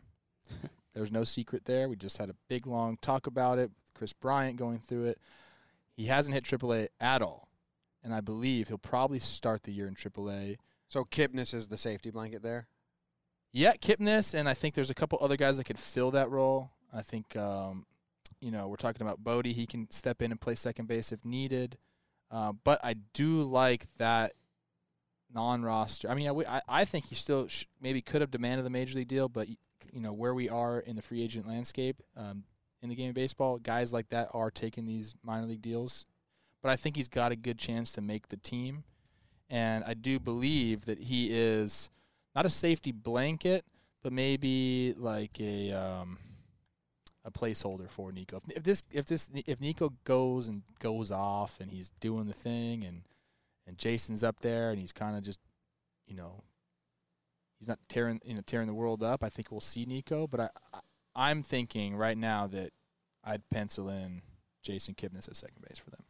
There's 0.93 1.11
no 1.11 1.23
secret 1.23 1.65
there. 1.65 1.89
We 1.89 1.95
just 1.95 2.17
had 2.17 2.29
a 2.29 2.35
big 2.47 2.67
long 2.67 2.97
talk 3.01 3.27
about 3.27 3.59
it. 3.59 3.69
with 3.69 3.93
Kris 3.95 4.13
Bryant 4.13 4.57
going 4.57 4.79
through 4.79 5.05
it. 5.05 5.19
He 5.95 6.05
hasn't 6.05 6.33
hit 6.33 6.43
AAA 6.43 6.87
at 6.99 7.21
all, 7.21 7.49
and 8.03 8.13
I 8.13 8.21
believe 8.21 8.67
he'll 8.67 8.77
probably 8.77 9.19
start 9.19 9.63
the 9.63 9.71
year 9.71 9.87
in 9.87 9.95
AAA. 9.95 10.57
So 10.89 11.03
Kipnis 11.03 11.53
is 11.53 11.67
the 11.67 11.77
safety 11.77 12.11
blanket 12.11 12.43
there. 12.43 12.67
Yeah, 13.51 13.73
Kipnis, 13.73 14.33
and 14.33 14.49
I 14.49 14.55
think 14.55 14.73
there's 14.73 14.89
a 14.89 14.95
couple 14.95 15.19
other 15.21 15.37
guys 15.37 15.57
that 15.57 15.65
could 15.65 15.77
fill 15.77 16.11
that 16.11 16.31
role. 16.31 16.71
I 16.91 17.03
think, 17.03 17.35
um, 17.35 17.85
you 18.39 18.49
know, 18.49 18.67
we're 18.67 18.75
talking 18.75 19.01
about 19.01 19.23
Bote. 19.23 19.45
He 19.45 19.67
can 19.67 19.89
step 19.91 20.21
in 20.21 20.31
and 20.31 20.41
play 20.41 20.55
second 20.55 20.87
base 20.87 21.11
if 21.11 21.23
needed. 21.23 21.77
Uh, 22.31 22.53
but 22.63 22.79
I 22.83 22.95
do 23.13 23.43
like 23.43 23.85
that 23.97 24.33
non-roster. 25.33 26.09
I 26.09 26.15
mean, 26.15 26.29
I, 26.47 26.61
I 26.67 26.85
think 26.85 27.05
he 27.05 27.15
still 27.15 27.47
sh- 27.47 27.65
maybe 27.79 28.01
could 28.01 28.21
have 28.21 28.31
demanded 28.31 28.65
the 28.65 28.71
major 28.71 28.95
league 28.97 29.07
deal, 29.07 29.29
but 29.29 29.47
you 29.91 29.99
know 29.99 30.13
where 30.13 30.33
we 30.33 30.49
are 30.49 30.79
in 30.79 30.95
the 30.95 31.01
free 31.01 31.21
agent 31.21 31.47
landscape 31.47 32.01
um, 32.15 32.43
in 32.81 32.89
the 32.89 32.95
game 32.95 33.09
of 33.09 33.15
baseball, 33.15 33.57
guys 33.57 33.93
like 33.93 34.09
that 34.09 34.29
are 34.33 34.51
taking 34.51 34.85
these 34.85 35.15
minor 35.23 35.47
league 35.47 35.61
deals. 35.61 36.05
But 36.61 36.69
I 36.69 36.75
think 36.75 36.95
he's 36.95 37.09
got 37.09 37.31
a 37.31 37.35
good 37.35 37.57
chance 37.57 37.91
to 37.93 38.01
make 38.01 38.29
the 38.29 38.37
team, 38.37 38.83
and 39.49 39.83
I 39.83 39.93
do 39.93 40.19
believe 40.19 40.85
that 40.85 40.99
he 40.99 41.27
is 41.31 41.89
not 42.35 42.45
a 42.45 42.49
safety 42.49 42.91
blanket, 42.91 43.65
but 44.01 44.13
maybe 44.13 44.93
like 44.97 45.39
a 45.39 45.71
um, 45.73 46.17
a 47.25 47.31
placeholder 47.31 47.89
for 47.89 48.11
Nico. 48.11 48.41
If, 48.47 48.57
if 48.57 48.63
this 48.63 48.83
if 48.91 49.05
this 49.05 49.29
if 49.33 49.59
Nico 49.61 49.93
goes 50.03 50.47
and 50.47 50.63
goes 50.79 51.11
off 51.11 51.59
and 51.59 51.71
he's 51.71 51.91
doing 51.99 52.27
the 52.27 52.33
thing 52.33 52.83
and 52.83 53.03
and 53.65 53.77
Jason's 53.77 54.23
up 54.23 54.41
there 54.41 54.71
and 54.71 54.79
he's 54.79 54.91
kind 54.91 55.15
of 55.15 55.23
just 55.23 55.39
you 56.05 56.15
know 56.15 56.43
he's 57.63 57.67
not 57.67 57.79
tearing 57.87 58.19
you 58.25 58.35
know 58.35 58.41
tearing 58.45 58.67
the 58.67 58.73
world 58.73 59.01
up. 59.01 59.23
I 59.23 59.29
think 59.29 59.51
we'll 59.51 59.61
see 59.61 59.85
Nico, 59.85 60.27
but 60.27 60.39
I, 60.39 60.49
I 60.73 60.79
I'm 61.15 61.43
thinking 61.43 61.95
right 61.95 62.17
now 62.17 62.47
that 62.47 62.71
I'd 63.23 63.47
pencil 63.49 63.89
in 63.89 64.21
Jason 64.61 64.95
Kipnis 64.95 65.27
at 65.27 65.35
second 65.35 65.63
base 65.67 65.77
for 65.77 65.91
them. 65.91 66.03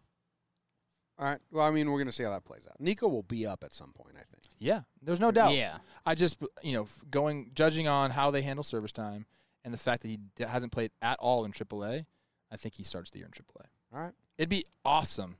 All 1.19 1.27
right. 1.27 1.39
Well, 1.51 1.63
I 1.63 1.69
mean, 1.69 1.91
we're 1.91 1.99
going 1.99 2.07
to 2.07 2.13
see 2.13 2.23
how 2.23 2.31
that 2.31 2.43
plays 2.43 2.65
out. 2.67 2.79
Nico 2.79 3.07
will 3.07 3.23
be 3.23 3.45
up 3.45 3.63
at 3.63 3.71
some 3.71 3.91
point, 3.91 4.15
I 4.15 4.23
think. 4.23 4.43
Yeah, 4.57 4.81
there's 5.01 5.19
no 5.19 5.29
doubt. 5.29 5.53
Yeah, 5.53 5.77
I 6.05 6.15
just 6.15 6.41
you 6.63 6.73
know 6.73 6.87
going 7.11 7.51
judging 7.53 7.87
on 7.87 8.11
how 8.11 8.31
they 8.31 8.41
handle 8.41 8.63
service 8.63 8.91
time 8.91 9.25
and 9.63 9.73
the 9.73 9.77
fact 9.77 10.01
that 10.01 10.07
he 10.07 10.19
hasn't 10.39 10.71
played 10.71 10.91
at 11.01 11.19
all 11.19 11.45
in 11.45 11.51
AAA, 11.51 12.05
I 12.51 12.55
think 12.55 12.75
he 12.75 12.83
starts 12.83 13.11
the 13.11 13.19
year 13.19 13.27
in 13.27 13.31
AAA. 13.31 13.67
All 13.93 14.01
right. 14.01 14.13
It'd 14.37 14.49
be 14.49 14.65
awesome 14.83 15.37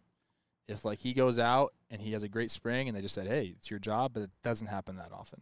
if 0.68 0.86
like 0.86 1.00
he 1.00 1.14
goes 1.14 1.40
out 1.40 1.74
and 1.90 2.02
he 2.02 2.12
has 2.14 2.24
a 2.24 2.30
great 2.30 2.52
spring 2.52 2.88
and 2.88 2.96
they 2.96 3.02
just 3.02 3.16
said, 3.16 3.28
"Hey, 3.28 3.56
it's 3.58 3.72
your 3.72 3.80
job," 3.80 4.12
but 4.14 4.24
it 4.24 4.32
doesn't 4.44 4.68
happen 4.68 4.98
that 4.98 5.12
often. 5.12 5.42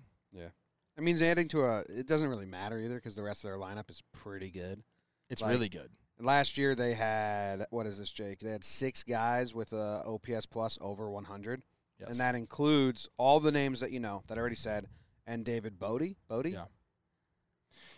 It 0.97 1.03
means 1.03 1.21
adding 1.21 1.47
to 1.49 1.63
a. 1.63 1.79
It 1.89 2.07
doesn't 2.07 2.27
really 2.29 2.45
matter 2.45 2.77
either 2.77 2.95
because 2.95 3.15
the 3.15 3.23
rest 3.23 3.43
of 3.43 3.49
their 3.49 3.57
lineup 3.57 3.89
is 3.89 4.01
pretty 4.13 4.51
good. 4.51 4.83
It's 5.29 5.41
Like- 5.41 5.51
really 5.51 5.69
good. 5.69 5.91
Last 6.19 6.57
year 6.57 6.75
they 6.75 6.93
had 6.93 7.65
what 7.71 7.87
is 7.87 7.97
this, 7.97 8.11
Jake? 8.11 8.39
They 8.41 8.51
had 8.51 8.63
six 8.63 9.01
guys 9.01 9.55
with 9.55 9.73
a 9.73 10.03
OPS 10.05 10.45
plus 10.45 10.77
over 10.81 11.09
100, 11.09 11.63
Yes. 11.99 12.09
and 12.11 12.19
that 12.19 12.35
includes 12.35 13.09
all 13.17 13.39
the 13.39 13.51
names 13.51 13.79
that 13.79 13.91
you 13.91 13.99
know 13.99 14.23
that 14.27 14.37
I 14.37 14.41
already 14.41 14.55
said, 14.55 14.87
and 15.25 15.43
David 15.43 15.79
Bote. 15.79 16.15
Bote. 16.27 16.45
Yeah. 16.47 16.65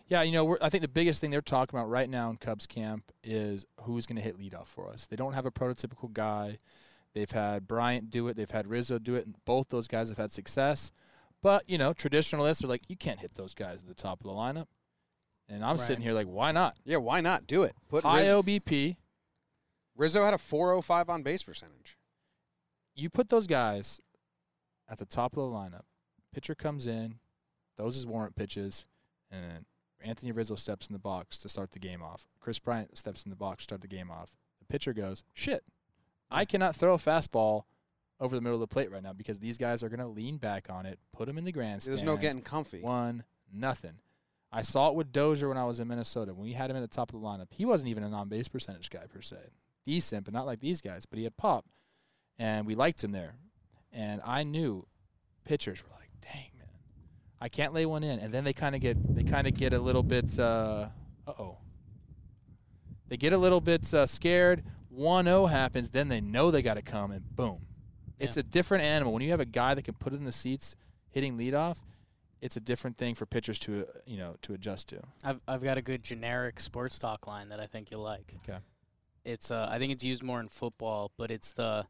Yeah, 0.07 0.21
you 0.21 0.31
know, 0.33 0.45
we're, 0.45 0.57
I 0.61 0.69
think 0.69 0.81
the 0.81 0.87
biggest 0.89 1.21
thing 1.21 1.31
they're 1.31 1.41
talking 1.41 1.77
about 1.79 1.89
right 1.89 2.09
now 2.09 2.29
in 2.29 2.37
Cubs 2.37 2.67
camp 2.67 3.11
is 3.23 3.65
who's 3.81 4.05
going 4.05 4.17
to 4.17 4.21
hit 4.21 4.37
leadoff 4.37 4.67
for 4.67 4.89
us. 4.89 5.07
They 5.07 5.15
don't 5.15 5.33
have 5.33 5.45
a 5.45 5.51
prototypical 5.51 6.11
guy. 6.11 6.57
They've 7.13 7.31
had 7.31 7.67
Bryant 7.67 8.09
do 8.09 8.27
it. 8.27 8.35
They've 8.35 8.49
had 8.51 8.67
Rizzo 8.67 8.99
do 8.99 9.15
it, 9.15 9.25
and 9.25 9.35
both 9.45 9.69
those 9.69 9.87
guys 9.87 10.09
have 10.09 10.17
had 10.17 10.31
success. 10.31 10.91
But 11.43 11.69
you 11.69 11.77
know, 11.77 11.93
traditionalists 11.93 12.63
are 12.63 12.67
like, 12.67 12.89
you 12.89 12.97
can't 12.97 13.19
hit 13.19 13.35
those 13.35 13.53
guys 13.53 13.81
at 13.81 13.87
the 13.87 13.93
top 13.93 14.21
of 14.21 14.25
the 14.25 14.31
lineup. 14.33 14.65
And 15.49 15.63
I'm 15.63 15.71
Right. 15.77 15.79
sitting 15.85 16.01
here 16.01 16.13
like, 16.13 16.25
why 16.25 16.51
not? 16.51 16.77
Yeah, 16.85 16.97
why 16.97 17.21
not 17.21 17.45
do 17.45 17.61
it? 17.63 17.75
Put 17.89 18.03
High 18.03 18.21
Riz- 18.21 18.29
OBP. 18.45 18.97
Rizzo 19.95 20.23
had 20.23 20.33
a 20.33 20.37
405 20.39 21.09
on 21.09 21.21
base 21.21 21.43
percentage. 21.43 21.97
You 22.95 23.09
put 23.09 23.29
those 23.29 23.45
guys 23.45 23.99
at 24.87 24.97
the 24.97 25.05
top 25.05 25.33
of 25.33 25.37
the 25.37 25.55
lineup. 25.55 25.83
Pitcher 26.33 26.55
comes 26.55 26.87
in, 26.87 27.19
those 27.75 27.95
his 27.95 28.07
warrant 28.07 28.35
pitches, 28.35 28.85
and 29.29 29.65
Anthony 29.99 30.31
Rizzo 30.31 30.55
steps 30.55 30.87
in 30.87 30.93
the 30.93 30.99
box 30.99 31.37
to 31.39 31.49
start 31.49 31.71
the 31.71 31.79
game 31.79 32.01
off. 32.01 32.25
Kris 32.39 32.59
Bryant 32.59 32.97
steps 32.97 33.23
in 33.23 33.29
the 33.29 33.35
box 33.35 33.57
to 33.59 33.63
start 33.65 33.81
the 33.81 33.87
game 33.87 34.09
off. 34.09 34.31
The 34.59 34.65
pitcher 34.65 34.93
goes, 34.93 35.23
"Shit, 35.33 35.65
I 36.31 36.45
cannot 36.45 36.75
throw 36.75 36.93
a 36.93 36.97
fastball 36.97 37.65
over 38.23 38.35
the 38.35 38.41
middle 38.41 38.55
of 38.55 38.61
the 38.61 38.73
plate 38.73 38.89
right 38.89 39.03
now 39.03 39.11
because 39.11 39.37
these 39.37 39.57
guys 39.57 39.83
are 39.83 39.89
going 39.89 39.99
to 39.99 40.07
lean 40.07 40.37
back 40.37 40.67
on 40.69 40.85
it, 40.85 40.97
put 41.11 41.27
them 41.27 41.37
in 41.37 41.43
the 41.43 41.51
grandstand. 41.51 41.97
There's 41.97 42.05
no 42.05 42.15
getting 42.15 42.41
comfy. 42.41 42.79
one 42.79 43.23
nothing. 43.51 43.95
I 44.51 44.61
saw 44.61 44.89
it 44.89 44.95
with 44.95 45.11
Dozier 45.11 45.49
when 45.49 45.57
I 45.57 45.65
was 45.65 45.79
in 45.79 45.87
Minnesota. 45.87 46.33
When 46.33 46.43
we 46.43 46.53
had 46.53 46.69
him 46.69 46.77
at 46.77 46.81
the 46.81 46.87
top 46.87 47.13
of 47.13 47.19
the 47.19 47.25
lineup, 47.25 47.47
he 47.51 47.65
wasn't 47.65 47.89
even 47.89 48.03
a 48.03 48.09
non 48.09 48.29
base 48.29 48.47
percentage 48.47 48.89
guy 48.89 49.05
per 49.11 49.21
se. 49.21 49.37
Decent, 49.85 50.25
but 50.25 50.33
not 50.33 50.45
like 50.45 50.59
these 50.59 50.79
guys. 50.79 51.05
But 51.05 51.17
he 51.17 51.23
had 51.25 51.35
pop, 51.35 51.65
and 52.39 52.65
we 52.65 52.75
liked 52.75 53.03
him 53.03 53.11
there. 53.11 53.35
And 53.91 54.21
I 54.23 54.43
knew 54.43 54.87
pitchers 55.43 55.83
were 55.83 55.89
like, 55.99 56.09
"Dang 56.21 56.51
man, 56.57 56.67
I 57.41 57.49
can't 57.49 57.73
lay 57.73 57.85
one 57.85 58.03
in." 58.03 58.19
And 58.19 58.33
then 58.33 58.43
they 58.43 58.53
kind 58.53 58.75
of 58.75 58.81
get 58.81 59.15
they 59.15 59.23
kind 59.23 59.47
of 59.47 59.55
get 59.55 59.73
a 59.73 59.79
little 59.79 60.03
bit 60.03 60.39
uh 60.39 60.89
oh. 61.27 61.57
They 63.09 63.17
get 63.17 63.33
a 63.33 63.37
little 63.37 63.61
bit 63.61 63.93
uh, 63.93 64.05
scared. 64.05 64.63
1-0 64.97 65.49
happens, 65.49 65.89
then 65.89 66.07
they 66.07 66.21
know 66.21 66.51
they 66.51 66.61
got 66.61 66.75
to 66.75 66.81
come, 66.81 67.11
and 67.11 67.35
boom. 67.35 67.59
It's 68.19 68.37
Yeah. 68.37 68.41
a 68.41 68.43
different 68.43 68.83
animal. 68.83 69.13
When 69.13 69.21
you 69.21 69.31
have 69.31 69.39
a 69.39 69.45
guy 69.45 69.73
that 69.73 69.83
can 69.83 69.95
put 69.95 70.13
it 70.13 70.17
in 70.17 70.25
the 70.25 70.31
seats 70.31 70.75
hitting 71.09 71.37
leadoff, 71.37 71.77
it's 72.41 72.55
a 72.57 72.59
different 72.59 72.97
thing 72.97 73.15
for 73.15 73.25
pitchers 73.25 73.57
to 73.59 73.81
uh, 73.87 73.99
you 74.05 74.17
know 74.17 74.35
to 74.43 74.53
adjust 74.53 74.89
to. 74.89 75.01
I've 75.23 75.39
I've 75.47 75.63
got 75.63 75.77
a 75.77 75.81
good 75.81 76.03
generic 76.03 76.59
sports 76.59 76.97
talk 76.97 77.25
line 77.27 77.49
that 77.49 77.59
I 77.59 77.65
think 77.67 77.89
you'll 77.91 78.01
like. 78.03 78.35
Okay. 78.47 78.59
It's 79.25 79.49
uh 79.51 79.67
I 79.71 79.79
think 79.79 79.91
it's 79.93 80.03
used 80.03 80.23
more 80.23 80.39
in 80.39 80.49
football, 80.49 81.11
but 81.17 81.31
it's 81.31 81.53
the 81.53 81.85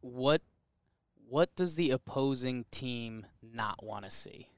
what 0.00 0.42
what 1.28 1.54
does 1.56 1.74
the 1.74 1.90
opposing 1.90 2.64
team 2.70 3.26
not 3.42 3.82
want 3.82 4.04
to 4.04 4.10
see? 4.10 4.48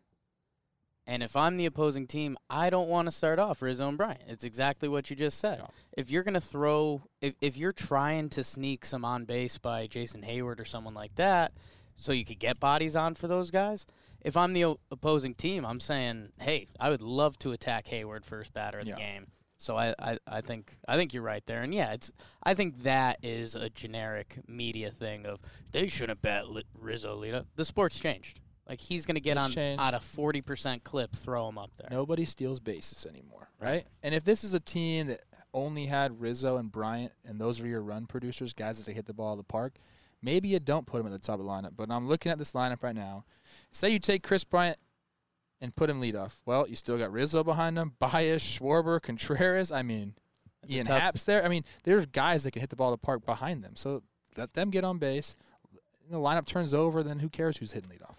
And 1.09 1.23
if 1.23 1.37
I'm 1.37 1.57
the 1.57 1.65
opposing 1.65 2.07
team, 2.07 2.37
I 2.51 2.69
don't 2.69 2.91
want 2.91 3.07
to 3.07 3.11
start 3.13 3.39
off 3.39 3.63
Rizzo 3.63 3.89
and 3.89 3.97
Bryant. 3.97 4.21
It's 4.29 4.45
exactly 4.45 4.91
what 4.91 5.09
you 5.09 5.17
just 5.17 5.39
said. 5.39 5.61
Yeah. 5.61 5.67
If 5.97 6.11
you're 6.11 6.23
gonna 6.23 6.39
throw, 6.39 7.03
if 7.23 7.35
if 7.41 7.57
you're 7.57 7.73
trying 7.73 8.29
to 8.31 8.45
sneak 8.45 8.85
some 8.85 9.07
on 9.07 9.25
base 9.25 9.57
by 9.57 9.87
Jason 9.87 10.21
Heyward 10.23 10.61
or 10.61 10.67
someone 10.67 10.93
like 10.93 11.15
that, 11.15 11.53
so 11.97 12.13
you 12.13 12.27
could 12.27 12.39
get 12.39 12.61
bodies 12.61 12.95
on 12.95 13.15
for 13.15 13.27
those 13.27 13.51
guys. 13.51 13.87
If 14.21 14.37
I'm 14.37 14.53
the 14.53 14.67
o- 14.67 14.81
opposing 14.91 15.35
team, 15.35 15.65
I'm 15.65 15.81
saying, 15.81 16.29
hey, 16.41 16.67
I 16.79 16.91
would 16.91 17.01
love 17.03 17.39
to 17.39 17.53
attack 17.53 17.87
Heyward 17.87 18.27
first 18.27 18.53
batter 18.53 18.79
of 18.79 18.85
the 18.85 18.93
game. 18.93 19.29
So 19.57 19.77
I, 19.79 19.95
I, 19.99 20.19
I 20.27 20.41
think 20.43 20.77
I 20.87 20.97
think 20.97 21.15
you're 21.15 21.23
right 21.23 21.45
there, 21.47 21.63
and 21.63 21.75
yeah, 21.75 21.95
it's 21.95 22.13
I 22.43 22.53
think 22.53 22.83
that 22.83 23.19
is 23.23 23.55
a 23.55 23.71
generic 23.71 24.41
media 24.47 24.91
thing 24.91 25.25
of 25.25 25.41
they 25.73 25.89
shouldn't 25.89 26.21
bet 26.21 26.45
Rizzo 26.79 27.17
Lita. 27.17 27.47
The 27.57 27.65
sport's 27.65 27.99
changed. 27.99 28.41
Like 28.69 28.81
he's 28.81 29.07
gonna 29.07 29.21
get 29.21 29.37
It's 29.37 29.47
on 29.47 29.53
changed. 29.53 29.83
at 29.83 29.95
a 29.95 30.01
forty 30.01 30.41
percent 30.43 30.85
clip, 30.85 31.15
throw 31.17 31.49
him 31.49 31.57
up 31.59 31.71
there. 31.79 31.89
Nobody 31.91 32.25
steals 32.25 32.61
bases 32.61 33.07
anymore, 33.07 33.49
right? 33.59 33.87
And 34.03 34.15
if 34.15 34.25
this 34.25 34.45
is 34.45 34.53
a 34.55 34.61
team 34.61 35.07
that 35.07 35.23
only 35.55 35.87
had 35.87 36.21
Rizzo 36.21 36.59
and 36.59 36.71
Bryant, 36.71 37.13
and 37.25 37.41
those 37.41 37.61
are 37.61 37.67
your 37.67 37.81
run 37.81 38.07
producers, 38.07 38.53
guys 38.53 38.77
that 38.79 38.85
can 38.85 38.95
hit 38.95 39.07
the 39.07 39.15
ball 39.15 39.33
of 39.33 39.39
the 39.39 39.45
park, 39.45 39.77
maybe 40.21 40.49
you 40.49 40.61
don't 40.61 40.87
put 40.87 40.99
them 40.99 41.07
at 41.07 41.13
the 41.13 41.19
top 41.27 41.41
of 41.41 41.47
the 41.47 41.51
lineup. 41.51 41.73
But 41.77 41.91
I'm 41.91 42.07
looking 42.07 42.31
at 42.31 42.37
this 42.39 42.53
lineup 42.53 42.83
right 42.83 42.95
now. 42.95 43.25
Say 43.73 43.89
you 43.91 43.99
take 43.99 44.23
Kris 44.23 44.45
Bryant 44.45 44.79
and 45.63 45.75
put 45.75 45.89
him 45.89 45.99
lead 46.01 46.15
off. 46.15 46.43
Well, 46.45 46.69
you 46.69 46.77
still 46.77 46.99
got 46.99 47.11
Rizzo 47.11 47.43
behind 47.43 47.79
him, 47.79 47.95
Baez, 47.99 48.43
Schwarber, 48.43 49.01
Contreras. 49.01 49.73
I 49.73 49.83
mean, 49.83 50.15
It's 50.63 50.73
a 50.75 50.77
Ian 50.77 50.87
tough- 50.87 51.01
Happ's 51.01 51.25
there. 51.25 51.43
I 51.43 51.49
mean, 51.49 51.65
there's 51.85 52.05
guys 52.05 52.45
that 52.45 52.51
can 52.51 52.61
hit 52.61 52.69
the 52.69 52.77
ball 52.77 52.93
of 52.93 53.01
the 53.01 53.05
park 53.07 53.25
behind 53.25 53.65
them. 53.65 53.75
So 53.77 54.03
let 54.37 54.53
them 54.53 54.69
get 54.71 54.85
on 54.85 54.99
base. 54.99 55.35
The 56.11 56.19
lineup 56.19 56.45
turns 56.47 56.75
over, 56.75 57.03
then 57.03 57.19
who 57.21 57.29
cares 57.31 57.57
who's 57.57 57.73
hitting 57.73 57.91
leadoff? 57.91 58.17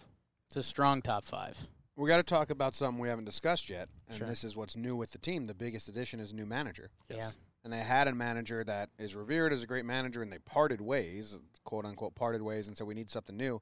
It's 0.50 0.58
a 0.58 0.64
strong 0.64 1.04
top 1.04 1.26
five. 1.26 1.68
We 1.96 2.08
got 2.10 2.18
to 2.18 2.24
talk 2.24 2.50
about 2.50 2.74
something 2.74 3.00
we 3.00 3.08
haven't 3.08 3.26
discussed 3.26 3.70
yet, 3.70 3.88
and 4.08 4.18
Sure. 4.18 4.26
this 4.28 4.44
is 4.44 4.56
what's 4.56 4.76
new 4.76 4.96
with 4.96 5.12
the 5.12 5.20
team. 5.20 5.46
The 5.46 5.54
biggest 5.54 5.88
addition 5.88 6.20
is 6.20 6.34
new 6.34 6.48
manager. 6.48 6.90
Yeah. 7.08 7.30
And 7.64 7.72
they 7.72 7.78
had 7.82 8.08
a 8.08 8.16
manager 8.16 8.64
that 8.64 8.90
is 8.98 9.14
revered 9.16 9.54
as 9.54 9.62
a 9.62 9.68
great 9.68 9.86
manager, 9.86 10.24
and 10.24 10.34
they 10.34 10.40
parted 10.40 10.82
ways, 10.82 11.40
quote 11.66 11.86
unquote, 11.86 12.16
parted 12.16 12.42
ways, 12.42 12.68
and 12.68 12.76
said 12.76 12.88
we 12.88 12.96
need 12.96 13.12
something 13.12 13.38
new. 13.38 13.62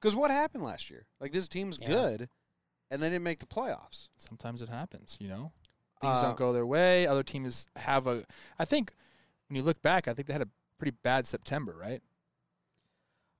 Because 0.00 0.14
what 0.14 0.30
happened 0.30 0.62
last 0.62 0.88
year? 0.88 1.06
Like 1.18 1.32
this 1.32 1.48
team's 1.48 1.78
Yeah. 1.80 1.88
good, 1.88 2.28
and 2.92 3.02
they 3.02 3.08
didn't 3.08 3.24
make 3.24 3.40
the 3.40 3.46
playoffs. 3.46 4.08
sometimes 4.16 4.62
it 4.62 4.68
happens, 4.68 5.16
you 5.20 5.26
know. 5.26 5.50
Things 6.00 6.18
Uh, 6.18 6.22
don't 6.22 6.36
go 6.38 6.52
their 6.52 6.64
way. 6.66 7.08
Other 7.08 7.24
teams 7.24 7.66
have 7.74 8.06
a. 8.06 8.24
I 8.56 8.64
think 8.64 8.94
when 9.48 9.56
you 9.56 9.62
look 9.64 9.82
back, 9.82 10.06
I 10.06 10.14
think 10.14 10.28
they 10.28 10.32
had 10.32 10.42
a 10.42 10.48
pretty 10.78 10.96
bad 11.02 11.26
September, 11.26 11.74
right? 11.76 12.02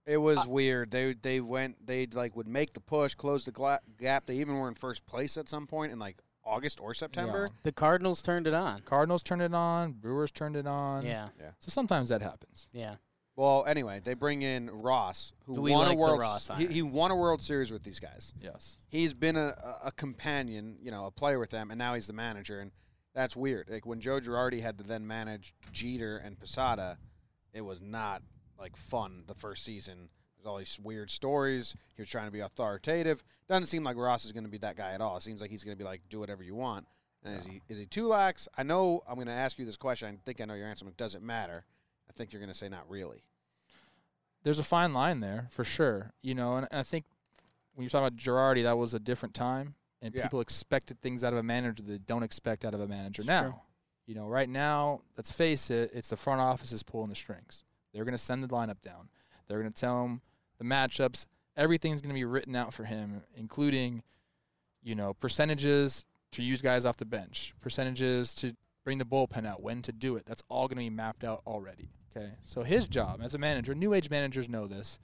It 0.07 0.17
was 0.17 0.39
Uh, 0.39 0.45
weird. 0.49 0.91
They 0.91 1.13
they 1.15 1.41
went 1.41 1.87
they 1.87 2.07
like 2.07 2.35
would 2.37 2.49
make 2.49 2.73
the 2.75 2.81
push, 2.81 3.15
close 3.15 3.45
the 3.45 3.53
gla- 3.53 3.81
gap. 3.99 4.27
They 4.27 4.37
even 4.37 4.55
were 4.57 4.69
in 4.69 4.75
first 4.75 5.07
place 5.07 5.37
at 5.37 5.49
some 5.49 5.67
point 5.67 5.93
in 5.93 5.99
like 5.99 6.21
August 6.45 6.81
or 6.81 6.95
September. 6.95 7.47
Yeah. 7.49 7.57
The 7.65 7.73
Cardinals 7.73 8.23
turned 8.23 8.47
it 8.47 8.55
on. 8.55 8.81
Cardinals 8.83 9.23
turned 9.23 9.43
it 9.43 9.55
on. 9.55 9.93
Brewers 9.93 10.33
turned 10.33 10.57
it 10.57 10.67
on. 10.67 11.05
Yeah, 11.05 11.29
So 11.59 11.69
sometimes 11.69 12.09
that 12.09 12.23
happens. 12.23 12.67
yeah. 12.73 12.97
Well, 13.37 13.65
anyway, 13.67 14.01
they 14.03 14.15
bring 14.15 14.43
in 14.43 14.69
Ross, 14.69 15.33
who 15.47 15.55
Do 15.55 15.61
we 15.63 15.71
won 15.71 15.87
like 15.89 15.97
a 15.97 16.01
world. 16.01 16.21
Ross 16.21 16.51
he, 16.59 16.67
he 16.67 16.83
won 16.83 17.11
a 17.11 17.17
World 17.17 17.43
Series 17.43 17.71
with 17.71 17.83
these 17.85 17.99
guys. 18.01 18.35
Yes. 18.41 18.77
He's 18.89 19.15
been 19.15 19.37
a, 19.37 19.55
a- 19.83 19.87
a 19.87 19.93
companion, 19.93 20.77
you 20.83 20.91
know, 20.91 21.07
a 21.07 21.11
player 21.11 21.39
with 21.39 21.51
them, 21.51 21.71
and 21.71 21.79
now 21.79 21.95
he's 21.95 22.07
the 22.07 22.13
manager, 22.13 22.61
and 22.61 22.71
that's 23.15 23.37
weird. 23.37 23.69
Like 23.71 23.87
when 23.87 24.01
Joe 24.01 24.21
Girardi 24.21 24.61
had 24.61 24.77
to 24.79 24.85
then 24.85 25.07
manage 25.07 25.55
Jeter 25.73 26.19
and 26.19 26.39
Posada, 26.39 26.99
it 27.55 27.63
was 27.63 27.81
not 27.81 28.23
like 28.61 28.77
fun 28.77 29.25
the 29.27 29.35
first 29.35 29.65
season. 29.65 30.09
There's 30.37 30.47
all 30.47 30.59
these 30.59 30.79
weird 30.83 31.11
stories. 31.11 31.75
He 31.97 32.03
was 32.03 32.09
trying 32.11 32.27
to 32.27 32.31
be 32.31 32.41
authoritative. 32.41 33.23
Doesn't 33.49 33.67
seem 33.67 33.85
like 33.85 33.97
Ross 33.97 34.25
is 34.25 34.33
going 34.33 34.45
to 34.45 34.51
be 34.51 34.59
that 34.59 34.77
guy 34.77 34.93
at 34.93 35.01
all. 35.01 35.17
It 35.17 35.23
seems 35.23 35.41
like 35.41 35.51
he's 35.51 35.65
going 35.65 35.77
to 35.77 35.79
be 35.79 35.85
like, 35.85 36.03
do 36.09 36.21
whatever 36.21 36.43
you 36.43 36.55
want. 36.55 36.87
And 37.25 37.37
is 37.39 37.45
he 37.47 37.61
is 37.69 37.79
he 37.79 37.85
too 37.87 38.07
lax? 38.07 38.49
I 38.57 38.63
know 38.63 39.03
I'm 39.09 39.17
going 39.17 39.27
to 39.27 39.33
ask 39.33 39.59
you 39.59 39.67
this 39.67 39.77
question. 39.77 40.09
I 40.09 40.19
think 40.25 40.41
I 40.41 40.45
know 40.47 40.55
your 40.55 40.67
answer, 40.69 40.85
but 40.87 40.97
does 40.97 41.15
it 41.15 41.23
matter? 41.23 41.65
I 42.09 42.13
think 42.15 42.33
you're 42.33 42.41
going 42.41 42.53
to 42.53 42.59
say 42.59 42.69
not 42.69 42.89
really. 42.89 43.23
There's 44.43 44.59
a 44.59 44.63
fine 44.65 44.95
line 44.95 45.21
there 45.21 45.49
for 45.51 45.65
sure. 45.65 46.13
You 46.23 46.35
know, 46.35 46.57
and, 46.57 46.67
I 46.73 46.83
think 46.83 47.05
when 47.75 47.83
you're 47.85 47.91
talking 47.91 48.07
about 48.07 48.17
Girardi, 48.17 48.63
that 48.63 48.79
was 48.79 48.95
a 48.95 48.99
different 48.99 49.35
time, 49.35 49.75
and 50.01 50.15
Yeah. 50.15 50.23
people 50.23 50.41
expected 50.41 51.01
things 51.03 51.23
out 51.23 51.35
of 51.35 51.39
a 51.39 51.43
manager 51.43 51.83
that 51.83 51.91
they 51.93 51.99
don't 51.99 52.23
expect 52.23 52.65
out 52.65 52.73
of 52.73 52.81
a 52.81 52.89
manager 52.89 53.21
It's 53.21 53.29
now. 53.29 53.43
true. 53.43 53.55
You 54.07 54.15
know, 54.15 54.27
right 54.27 54.49
now, 54.49 55.03
let's 55.19 55.31
face 55.31 55.71
it, 55.71 55.91
it's 55.93 56.09
the 56.09 56.17
front 56.17 56.41
office 56.41 56.73
is 56.73 56.83
pulling 56.83 57.11
the 57.11 57.15
strings. 57.15 57.63
They're 57.93 58.05
going 58.05 58.13
to 58.13 58.19
send 58.19 58.43
the 58.43 58.49
lineup 58.49 58.81
down. 58.83 59.09
They're 59.47 59.61
going 59.61 59.73
to 59.73 59.81
tell 59.81 60.05
him 60.05 60.21
the 60.59 60.65
matchups. 60.65 61.27
Everything's 61.57 62.01
going 62.01 62.11
to 62.11 62.19
be 62.19 62.25
written 62.25 62.55
out 62.55 62.73
for 62.73 62.85
him, 62.85 63.23
including, 63.37 64.03
you 64.83 64.95
know, 64.95 65.15
percentages 65.15 66.07
to 66.33 66.43
use 66.43 66.63
guys 66.63 66.85
off 66.85 66.97
the 66.97 67.05
bench, 67.05 67.53
percentages 67.61 68.35
to 68.37 68.55
bring 68.85 68.99
the 68.99 69.05
bullpen 69.05 69.47
out, 69.47 69.63
when 69.63 69.83
to 69.83 69.93
do 69.93 70.17
it. 70.17 70.25
That's 70.27 70.43
all 70.49 70.69
going 70.69 70.77
to 70.77 70.85
be 70.85 70.91
mapped 70.91 71.25
out 71.25 71.43
already. 71.47 71.91
Okay, 72.17 72.31
so 72.45 72.63
his 72.63 72.87
job 72.87 73.21
as 73.23 73.35
a 73.35 73.39
manager, 73.39 73.75
new 73.75 73.95
age 73.95 74.11
managers 74.11 74.49
know 74.49 74.67
this, 74.67 74.99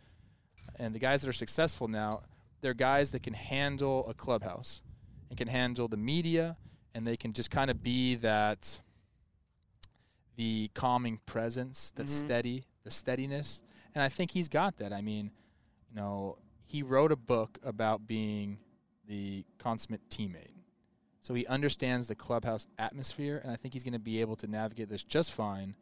and 0.77 0.95
the 0.95 0.99
guys 0.99 1.23
that 1.23 1.29
are 1.29 1.33
successful 1.33 1.87
now, 1.89 2.21
they're 2.63 2.75
guys 2.75 3.11
that 3.13 3.23
can 3.23 3.35
handle 3.35 4.07
a 4.09 4.15
clubhouse 4.15 4.83
and 5.29 5.37
can 5.39 5.47
handle 5.49 5.87
the 5.89 5.97
media, 5.97 6.57
and 6.95 7.07
they 7.07 7.17
can 7.17 7.33
just 7.33 7.51
kind 7.51 7.71
of 7.71 7.83
be 7.83 8.15
that 8.17 8.81
the 10.37 10.71
calming 10.75 11.19
presence, 11.27 11.93
that 11.93 12.07
Mhm. 12.07 12.11
steady, 12.11 12.65
the 12.87 12.91
steadiness, 12.93 13.63
and 13.95 14.03
I 14.03 14.09
think 14.09 14.31
he's 14.31 14.49
got 14.49 14.77
that. 14.77 14.93
I 14.93 15.03
mean, 15.03 15.33
you 15.91 15.97
know, 16.01 16.39
he 16.65 16.83
wrote 16.83 17.11
a 17.11 17.17
book 17.17 17.59
about 17.65 18.07
being 18.07 18.59
the 19.09 19.45
consummate 19.59 20.09
teammate. 20.09 20.55
So 21.21 21.35
he 21.35 21.45
understands 21.47 22.07
the 22.07 22.15
clubhouse 22.15 22.69
atmosphere, 22.79 23.41
and 23.43 23.53
I 23.53 23.57
think 23.57 23.75
he's 23.75 23.83
going 23.83 23.93
to 23.95 23.99
be 23.99 24.21
able 24.21 24.37
to 24.37 24.47
navigate 24.47 24.89
this 24.89 25.03
just 25.03 25.33
fine. 25.33 25.75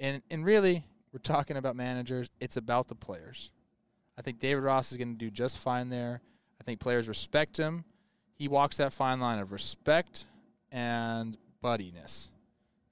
And 0.00 0.22
and 0.30 0.44
really, 0.44 0.84
we're 1.12 1.18
talking 1.18 1.58
about 1.58 1.76
managers. 1.76 2.28
It's 2.40 2.56
about 2.56 2.88
the 2.88 2.94
players. 2.94 3.50
I 4.18 4.22
think 4.22 4.38
David 4.38 4.62
Ross 4.62 4.90
is 4.90 4.96
going 4.96 5.12
to 5.12 5.18
do 5.18 5.30
just 5.30 5.58
fine 5.58 5.90
there. 5.90 6.22
I 6.58 6.64
think 6.64 6.80
players 6.80 7.06
respect 7.06 7.58
him. 7.58 7.84
He 8.34 8.48
walks 8.48 8.78
that 8.78 8.94
fine 8.94 9.20
line 9.20 9.38
of 9.38 9.52
respect 9.52 10.26
and 10.72 11.36
buddiness. 11.62 12.30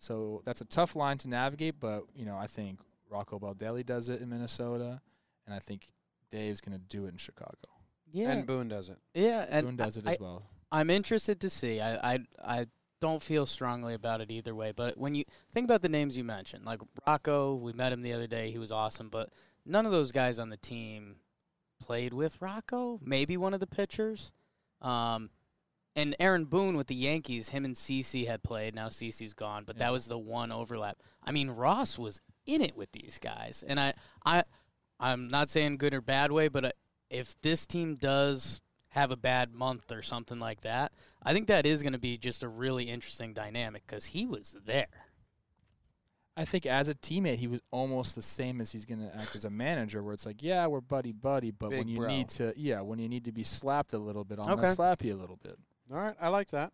So 0.00 0.42
that's 0.44 0.60
a 0.60 0.66
tough 0.66 0.94
line 0.94 1.16
to 1.18 1.30
navigate, 1.30 1.76
but 1.80 2.04
you 2.14 2.26
know 2.26 2.36
I 2.36 2.46
think 2.46 2.80
Rocco 3.10 3.38
Baldelli 3.38 3.84
does 3.84 4.08
it 4.08 4.20
in 4.20 4.28
Minnesota, 4.30 5.00
and 5.46 5.54
I 5.54 5.58
think 5.58 5.88
Dave's 6.30 6.60
going 6.60 6.76
to 6.76 6.84
do 6.84 7.06
it 7.06 7.10
in 7.10 7.16
Chicago. 7.16 7.54
Yeah, 8.10 8.30
And 8.32 8.46
Boone 8.46 8.68
does 8.68 8.88
it. 8.88 8.98
yeah, 9.14 9.46
and 9.48 9.66
Boone 9.66 9.76
does 9.76 9.96
it 9.96 10.06
I, 10.06 10.12
as 10.12 10.20
well. 10.20 10.44
I'm 10.70 10.90
interested 10.90 11.40
to 11.40 11.50
see. 11.50 11.80
I, 11.80 12.14
I 12.14 12.18
I 12.44 12.66
don't 13.00 13.22
feel 13.22 13.44
strongly 13.44 13.92
about 13.94 14.20
it 14.20 14.30
either 14.30 14.54
way. 14.54 14.72
But 14.72 14.96
when 14.96 15.14
you 15.14 15.24
think 15.52 15.64
about 15.64 15.82
the 15.82 15.88
names 15.88 16.16
you 16.16 16.24
mentioned, 16.24 16.64
like 16.64 16.80
Rocco, 17.06 17.54
we 17.54 17.72
met 17.72 17.92
him 17.92 18.02
the 18.02 18.12
other 18.12 18.26
day. 18.26 18.50
He 18.50 18.58
was 18.58 18.72
awesome, 18.72 19.08
but 19.08 19.30
none 19.66 19.84
of 19.84 19.92
those 19.92 20.10
guys 20.10 20.38
on 20.38 20.48
the 20.48 20.56
team 20.56 21.16
played 21.80 22.14
with 22.14 22.40
Rocco. 22.40 22.98
Maybe 23.02 23.36
one 23.36 23.52
of 23.52 23.60
the 23.60 23.66
pitchers. 23.66 24.32
Um, 24.80 25.30
and 25.96 26.16
Aaron 26.18 26.44
Boone 26.46 26.76
with 26.76 26.86
the 26.88 26.94
Yankees, 26.94 27.50
him 27.50 27.64
and 27.64 27.76
CC 27.76 28.26
had 28.26 28.42
played. 28.42 28.74
Now 28.74 28.88
CC's 28.88 29.32
gone, 29.34 29.64
but 29.64 29.76
Yeah. 29.76 29.86
that 29.86 29.92
was 29.92 30.06
the 30.06 30.18
one 30.18 30.50
overlap. 30.52 30.98
I 31.22 31.30
mean, 31.32 31.50
Ross 31.50 31.98
was 31.98 32.20
in 32.46 32.60
it 32.62 32.76
with 32.76 32.92
these 32.92 33.18
guys, 33.20 33.64
and 33.66 33.78
I, 33.80 33.94
I, 34.24 34.44
I'm 35.00 35.28
not 35.28 35.50
saying 35.50 35.76
good 35.78 35.94
or 35.94 36.00
bad 36.00 36.32
way, 36.32 36.48
but 36.48 36.64
uh, 36.64 36.70
if 37.10 37.40
this 37.42 37.66
team 37.66 37.96
does 37.96 38.60
have 38.88 39.10
a 39.10 39.16
bad 39.16 39.52
month 39.52 39.90
or 39.90 40.02
something 40.02 40.38
like 40.38 40.60
that. 40.60 40.92
I 41.20 41.32
think 41.32 41.48
that 41.48 41.66
is 41.66 41.82
going 41.82 41.94
to 41.94 41.98
be 41.98 42.16
just 42.16 42.44
a 42.44 42.48
really 42.48 42.84
interesting 42.84 43.32
dynamic 43.34 43.82
because 43.84 44.06
he 44.06 44.24
was 44.24 44.54
there. 44.64 44.86
I 46.36 46.44
think 46.44 46.64
as 46.66 46.88
a 46.88 46.94
teammate, 46.94 47.36
he 47.38 47.46
was 47.48 47.60
almost 47.72 48.14
the 48.16 48.22
same 48.22 48.60
as 48.60 48.70
he's 48.72 48.84
going 48.84 49.00
to 49.00 49.12
act 49.16 49.34
as 49.34 49.44
a 49.44 49.50
manager, 49.50 50.02
where 50.02 50.14
it's 50.14 50.26
like, 50.26 50.42
yeah, 50.42 50.66
we're 50.68 50.80
buddy 50.80 51.10
buddy, 51.12 51.50
but 51.52 51.70
when 51.70 51.86
you 51.88 51.96
bro. 51.98 52.08
need 52.08 52.28
to, 52.30 52.52
yeah, 52.56 52.80
when 52.80 52.98
you 53.00 53.08
need 53.08 53.24
to 53.24 53.32
be 53.32 53.42
slapped 53.44 53.92
a 53.94 53.98
little 53.98 54.24
bit, 54.24 54.38
I'm 54.40 54.50
Okay. 54.52 54.62
gonna 54.62 54.74
slap 54.74 55.02
you 55.04 55.14
a 55.14 55.16
little 55.18 55.38
bit. 55.42 55.56
All 55.94 56.00
right, 56.00 56.16
I 56.20 56.26
like 56.28 56.50
that. 56.50 56.72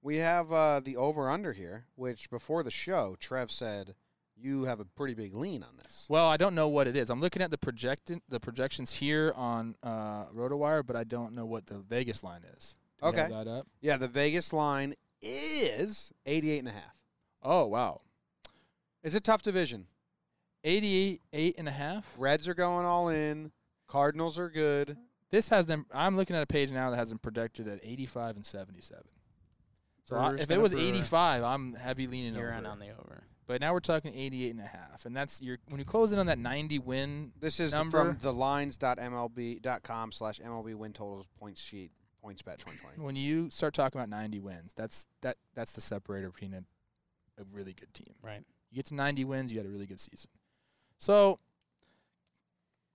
We 0.00 0.18
have 0.18 0.52
uh, 0.52 0.78
the 0.78 0.96
over 0.96 1.28
under 1.28 1.52
here, 1.52 1.86
which 1.96 2.30
before 2.30 2.62
the 2.62 2.70
show, 2.70 3.16
Trev 3.18 3.50
said 3.50 3.96
you 4.36 4.62
have 4.64 4.78
a 4.78 4.84
pretty 4.84 5.14
big 5.14 5.34
lean 5.34 5.64
on 5.64 5.76
this. 5.76 6.06
Well, 6.08 6.26
I 6.28 6.36
don't 6.36 6.54
know 6.54 6.68
what 6.68 6.86
it 6.86 6.96
is. 6.96 7.10
I'm 7.10 7.20
looking 7.20 7.42
at 7.42 7.50
the 7.50 7.58
project 7.58 8.12
the 8.28 8.38
projections 8.38 8.94
here 8.94 9.32
on 9.34 9.74
uh, 9.82 10.26
RotoWire, 10.26 10.86
but 10.86 10.94
I 10.94 11.02
don't 11.02 11.34
know 11.34 11.46
what 11.46 11.66
the 11.66 11.78
Vegas 11.78 12.22
line 12.22 12.42
is. 12.56 12.76
Do 13.02 13.08
Okay. 13.08 13.26
that 13.28 13.48
up. 13.48 13.66
Yeah, 13.80 13.96
the 13.96 14.06
Vegas 14.06 14.52
line 14.52 14.94
is 15.20 16.12
88 16.24 16.58
and 16.60 16.68
a 16.68 16.72
half. 16.72 16.94
Oh 17.42 17.66
wow, 17.66 18.02
is 19.02 19.16
it 19.16 19.24
tough 19.24 19.42
division. 19.42 19.86
88 20.62 21.20
eight 21.32 21.54
and 21.58 21.68
a 21.68 21.72
half. 21.72 22.14
Reds 22.16 22.46
are 22.46 22.54
going 22.54 22.86
all 22.86 23.08
in. 23.08 23.50
Cardinals 23.88 24.38
are 24.38 24.48
good. 24.48 24.96
This 25.34 25.48
has 25.48 25.66
them. 25.66 25.84
I'm 25.92 26.16
looking 26.16 26.36
at 26.36 26.42
a 26.44 26.46
page 26.46 26.70
now 26.70 26.90
that 26.90 26.96
has 26.96 27.08
them 27.08 27.18
projected 27.18 27.66
at 27.66 27.80
85 27.82 28.36
and 28.36 28.46
77. 28.46 29.02
So 30.04 30.14
I, 30.14 30.34
if 30.34 30.48
it 30.48 30.60
was 30.60 30.72
brewer. 30.72 30.84
85, 30.84 31.42
I'm 31.42 31.74
heavy 31.74 32.06
leaning 32.06 32.36
You're 32.36 32.50
over. 32.50 32.58
in 32.58 32.66
on 32.66 32.78
the 32.78 32.90
over. 32.90 33.24
But 33.48 33.60
now 33.60 33.72
we're 33.72 33.80
talking 33.80 34.14
88 34.14 34.50
and 34.52 34.60
a 34.60 34.66
half, 34.66 35.06
and 35.06 35.16
that's 35.16 35.42
your 35.42 35.58
when 35.68 35.80
you 35.80 35.84
close 35.84 36.12
in 36.12 36.20
on 36.20 36.26
that 36.26 36.38
90 36.38 36.78
win. 36.78 37.32
This 37.40 37.58
is 37.58 37.72
Number? 37.72 37.98
from 37.98 38.16
thelines.mlb.com 38.16 40.12
slash 40.12 40.38
MLB 40.38 40.76
win 40.76 40.92
totals 40.92 41.26
points 41.40 41.60
sheet 41.60 41.90
points 42.22 42.40
bet 42.40 42.60
2020. 42.60 43.04
When 43.04 43.16
you 43.16 43.50
start 43.50 43.74
talking 43.74 44.00
about 44.00 44.10
90 44.10 44.38
wins, 44.38 44.72
that's 44.76 45.08
that 45.22 45.38
that's 45.56 45.72
the 45.72 45.80
separator 45.80 46.30
between 46.30 46.54
a, 46.54 46.62
a 47.42 47.44
really 47.52 47.72
good 47.72 47.92
team. 47.92 48.14
Right. 48.22 48.44
You 48.70 48.76
get 48.76 48.86
to 48.86 48.94
90 48.94 49.24
wins, 49.24 49.52
you 49.52 49.58
had 49.58 49.66
a 49.66 49.70
really 49.70 49.86
good 49.86 50.00
season. 50.00 50.30
So 50.98 51.40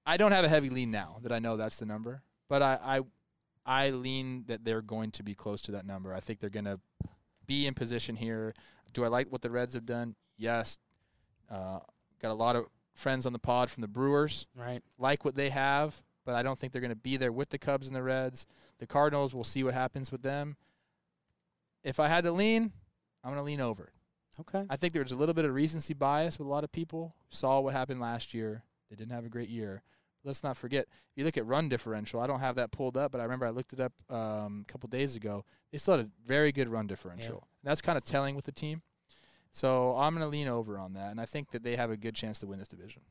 I 0.05 0.15
don't 0.15 0.31
have 0.31 0.45
a 0.45 0.49
heavy 0.49 0.69
lean 0.69 0.89
now 0.89 1.17
that 1.21 1.31
I 1.33 1.39
know 1.39 1.57
that's 1.57 1.77
the 1.77 1.85
number, 1.85 2.23
but 2.49 2.61
I 2.61 3.01
I, 3.65 3.85
I 3.85 3.89
lean 3.91 4.43
that 4.47 4.65
they're 4.65 4.81
going 4.81 5.11
to 5.11 5.23
be 5.23 5.35
close 5.35 5.61
to 5.63 5.71
that 5.73 5.85
number. 5.85 6.13
I 6.13 6.19
think 6.19 6.39
they're 6.39 6.49
going 6.49 6.65
to 6.65 6.79
be 7.45 7.65
in 7.65 7.73
position 7.73 8.15
here. 8.15 8.53
Do 8.93 9.05
I 9.05 9.07
like 9.07 9.31
what 9.31 9.41
the 9.41 9.49
Reds 9.49 9.75
have 9.75 9.85
done? 9.85 10.15
Yes. 10.37 10.77
Uh, 11.49 11.79
got 12.21 12.31
a 12.31 12.33
lot 12.33 12.55
of 12.55 12.65
friends 12.93 13.25
on 13.25 13.33
the 13.33 13.39
pod 13.39 13.69
from 13.69 13.81
the 13.81 13.87
Brewers. 13.87 14.45
Right. 14.55 14.81
Like 14.97 15.23
what 15.23 15.35
they 15.35 15.49
have, 15.49 16.01
but 16.25 16.35
I 16.35 16.43
don't 16.43 16.59
think 16.59 16.73
they're 16.73 16.81
going 16.81 16.89
to 16.89 16.95
be 16.95 17.17
there 17.17 17.31
with 17.31 17.49
the 17.49 17.57
Cubs 17.57 17.87
and 17.87 17.95
the 17.95 18.03
Reds. 18.03 18.45
The 18.79 18.87
Cardinals, 18.87 19.33
we'll 19.33 19.43
see 19.43 19.63
what 19.63 19.73
happens 19.73 20.11
with 20.11 20.21
them. 20.21 20.57
If 21.83 21.99
I 21.99 22.07
had 22.07 22.23
to 22.25 22.31
lean, 22.31 22.71
I'm 23.23 23.31
going 23.31 23.37
to 23.37 23.43
lean 23.43 23.61
over. 23.61 23.91
Okay. 24.39 24.65
I 24.69 24.75
think 24.75 24.93
there's 24.93 25.11
a 25.11 25.17
little 25.17 25.33
bit 25.33 25.45
of 25.45 25.53
recency 25.53 25.93
bias 25.93 26.39
with 26.39 26.47
a 26.47 26.49
lot 26.49 26.63
of 26.63 26.71
people. 26.71 27.15
Saw 27.29 27.59
what 27.59 27.73
happened 27.73 27.99
last 27.99 28.33
year. 28.33 28.63
They 28.89 28.95
didn't 28.95 29.11
have 29.11 29.25
a 29.25 29.29
great 29.29 29.49
year. 29.49 29.81
Let's 30.23 30.43
not 30.43 30.57
forget. 30.57 30.85
If 30.89 31.17
you 31.17 31.23
look 31.23 31.37
at 31.37 31.45
run 31.45 31.69
differential, 31.69 32.19
I 32.19 32.27
don't 32.27 32.39
have 32.41 32.55
that 32.55 32.71
pulled 32.71 32.97
up, 32.97 33.11
but 33.11 33.21
I 33.21 33.23
remember 33.23 33.45
I 33.45 33.51
looked 33.51 33.73
it 33.73 33.79
up 33.79 33.93
um, 34.09 34.65
a 34.67 34.71
couple 34.71 34.87
days 34.89 35.15
ago. 35.15 35.45
They 35.71 35.77
still 35.77 35.97
had 35.97 36.05
a 36.05 36.09
very 36.25 36.51
good 36.51 36.67
run 36.67 36.87
differential. 36.87 37.47
That's 37.63 37.81
kind 37.81 37.97
of 37.97 38.03
telling 38.03 38.35
with 38.35 38.45
the 38.45 38.51
team. 38.51 38.81
So 39.51 39.95
I'm 39.95 40.13
going 40.13 40.25
to 40.25 40.29
lean 40.29 40.47
over 40.47 40.77
on 40.77 40.93
that, 40.93 41.11
and 41.11 41.19
I 41.19 41.25
think 41.25 41.51
that 41.51 41.63
they 41.63 41.75
have 41.75 41.89
a 41.89 41.97
good 41.97 42.15
chance 42.15 42.39
to 42.39 42.47
win 42.47 42.59
this 42.59 42.67
division. 42.67 43.01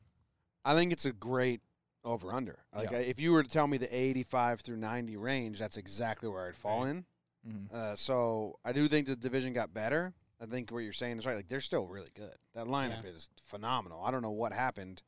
I 0.63 0.75
think 0.75 0.91
it's 0.93 1.05
a 1.05 1.11
great 1.11 1.61
over 2.05 2.31
under. 2.31 2.59
Like 2.73 2.91
Yeah. 2.91 2.99
If 2.99 3.19
you 3.19 3.31
were 3.33 3.43
to 3.43 3.49
tell 3.49 3.67
me 3.67 3.77
the 3.77 3.93
85 3.93 4.61
through 4.61 4.77
90 4.77 5.17
range, 5.17 5.59
that's 5.59 5.77
exactly 5.77 6.29
where 6.29 6.47
I'd 6.47 6.55
fall 6.55 6.83
Right. 6.83 6.89
in. 6.91 7.05
Mm-hmm. 7.47 7.75
Uh, 7.75 7.95
so 7.95 8.57
I 8.63 8.71
do 8.71 8.87
think 8.87 9.07
the 9.07 9.15
division 9.15 9.53
got 9.53 9.73
better. 9.73 10.13
I 10.41 10.45
think 10.45 10.71
what 10.71 10.79
you're 10.79 10.93
saying 10.93 11.17
is 11.19 11.25
right. 11.25 11.35
Like 11.35 11.47
they're 11.47 11.59
still 11.59 11.87
really 11.87 12.11
good. 12.15 12.35
That 12.55 12.67
lineup 12.67 13.05
is 13.05 13.29
phenomenal. 13.43 14.01
I 14.03 14.11
don't 14.11 14.21
know 14.21 14.31
what 14.31 14.53
happened, 14.53 15.01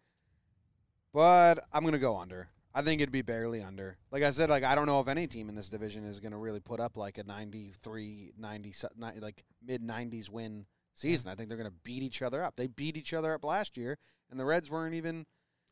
but 1.13 1.59
I'm 1.73 1.83
gonna 1.83 1.97
go 1.99 2.17
under. 2.17 2.49
I 2.73 2.81
think 2.81 3.01
it'd 3.01 3.11
be 3.11 3.21
barely 3.21 3.61
under. 3.61 3.97
Like 4.11 4.23
I 4.23 4.31
said, 4.31 4.49
like 4.49 4.63
I 4.63 4.75
don't 4.75 4.85
know 4.85 4.99
if 5.01 5.07
any 5.07 5.27
team 5.27 5.49
in 5.49 5.55
this 5.55 5.69
division 5.69 6.05
is 6.05 6.19
gonna 6.19 6.37
really 6.37 6.59
put 6.61 6.79
up 6.79 6.95
like 6.97 7.17
a 7.17 7.23
93, 7.23 8.33
90, 8.37 8.73
like 9.19 9.43
mid 9.61 9.81
90s 9.81 10.29
win 10.29 10.65
season. 10.95 11.29
I 11.29 11.35
think 11.35 11.49
they're 11.49 11.57
gonna 11.57 11.71
beat 11.83 12.03
each 12.03 12.21
other 12.21 12.43
up. 12.43 12.55
They 12.55 12.67
beat 12.67 12.95
each 12.97 13.13
other 13.13 13.33
up 13.33 13.43
last 13.43 13.75
year, 13.77 13.97
and 14.29 14.39
the 14.39 14.45
Reds 14.45 14.71
weren't 14.71 14.95
even 14.95 15.25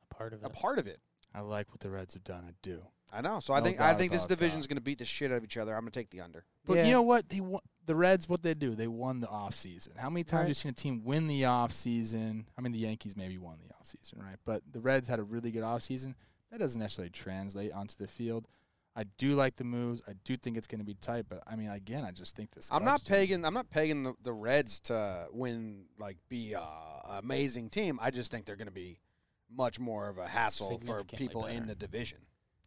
A 0.09 0.13
part 0.13 0.33
of 0.33 0.43
it. 0.43 0.45
a 0.47 0.49
part 0.49 0.77
of 0.79 0.87
it. 0.87 0.99
I 1.33 1.41
like 1.41 1.69
what 1.71 1.79
the 1.79 1.89
Reds 1.89 2.15
have 2.15 2.23
done. 2.23 2.43
I 2.47 2.51
do. 2.61 2.81
I 3.11 3.21
know. 3.21 3.39
So 3.39 3.53
I 3.53 3.59
No 3.59 3.65
think 3.65 3.79
I 3.81 3.89
doubt 3.91 3.97
think 3.99 4.11
this 4.11 4.21
about 4.21 4.29
that. 4.29 4.35
division's 4.39 4.67
gonna 4.67 4.81
beat 4.81 4.99
the 4.99 5.05
shit 5.05 5.31
out 5.31 5.37
of 5.37 5.43
each 5.43 5.57
other. 5.57 5.73
I'm 5.75 5.81
gonna 5.81 5.91
take 5.91 6.09
the 6.11 6.21
under. 6.21 6.45
But 6.65 6.77
Yeah. 6.77 6.85
you 6.85 6.91
know 6.91 7.01
what? 7.01 7.27
They 7.29 7.39
won, 7.41 7.61
the 7.85 7.95
Reds. 7.95 8.29
What 8.29 8.43
they 8.43 8.53
do? 8.53 8.75
They 8.75 8.87
won 8.87 9.19
the 9.19 9.27
off 9.29 9.55
season. 9.55 9.93
How 9.97 10.09
many 10.09 10.23
times 10.23 10.33
Right. 10.33 10.39
have 10.41 10.47
you 10.49 10.53
seen 10.53 10.69
a 10.71 10.75
team 10.75 11.03
win 11.03 11.27
the 11.27 11.45
off 11.45 11.71
season? 11.71 12.47
I 12.57 12.61
mean, 12.61 12.71
the 12.71 12.79
Yankees 12.79 13.15
maybe 13.15 13.37
won 13.37 13.57
the 13.67 13.73
off 13.75 13.87
season, 13.87 14.21
right? 14.21 14.37
But 14.45 14.63
the 14.71 14.79
Reds 14.79 15.07
had 15.07 15.17
a 15.19 15.23
really 15.23 15.49
good 15.51 15.63
off 15.63 15.81
season. 15.81 16.15
That 16.51 16.59
doesn't 16.59 16.79
necessarily 16.79 17.09
translate 17.11 17.71
onto 17.71 17.95
the 17.97 18.07
field. 18.07 18.47
I 18.95 19.03
do 19.17 19.33
like 19.35 19.55
the 19.55 19.63
moves. 19.63 20.01
I 20.07 20.13
do 20.23 20.35
think 20.35 20.57
it's 20.57 20.67
going 20.67 20.79
to 20.79 20.85
be 20.85 20.95
tight. 20.95 21.25
But 21.29 21.43
I 21.47 21.55
mean, 21.55 21.69
again, 21.69 22.03
I 22.03 22.11
just 22.11 22.35
think 22.35 22.51
this. 22.51 22.69
I'm 22.71 22.79
Cubs 22.79 22.85
not 22.85 22.99
team- 23.05 23.15
pegging. 23.15 23.45
I'm 23.45 23.53
not 23.53 23.69
pegging 23.69 24.03
the, 24.03 24.13
the 24.21 24.33
Reds 24.33 24.79
to 24.81 25.27
win, 25.31 25.85
like 25.97 26.17
be 26.27 26.53
a 26.53 26.61
amazing 27.07 27.69
team. 27.69 27.97
I 28.01 28.11
just 28.11 28.29
think 28.29 28.45
they're 28.45 28.55
going 28.55 28.67
to 28.67 28.71
be 28.73 28.99
much 29.49 29.79
more 29.79 30.09
of 30.09 30.17
a 30.17 30.27
hassle 30.27 30.67
for 30.79 30.99
Significantly 30.99 31.17
people 31.17 31.45
in 31.45 31.59
better. 31.61 31.67
the 31.69 31.75
division. 31.75 32.19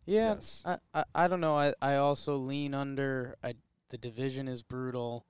Yeah, 0.05 0.35
Yes. 0.35 0.63
I, 0.67 0.79
I 0.95 1.05
I 1.15 1.29
don't 1.29 1.41
know. 1.41 1.57
I, 1.57 1.75
I 1.81 1.97
also 1.97 2.37
lean 2.37 2.75
under. 2.75 3.37
I 3.43 3.55
the 3.91 3.99
division 3.99 4.49
is 4.49 4.63
brutal. 4.63 5.27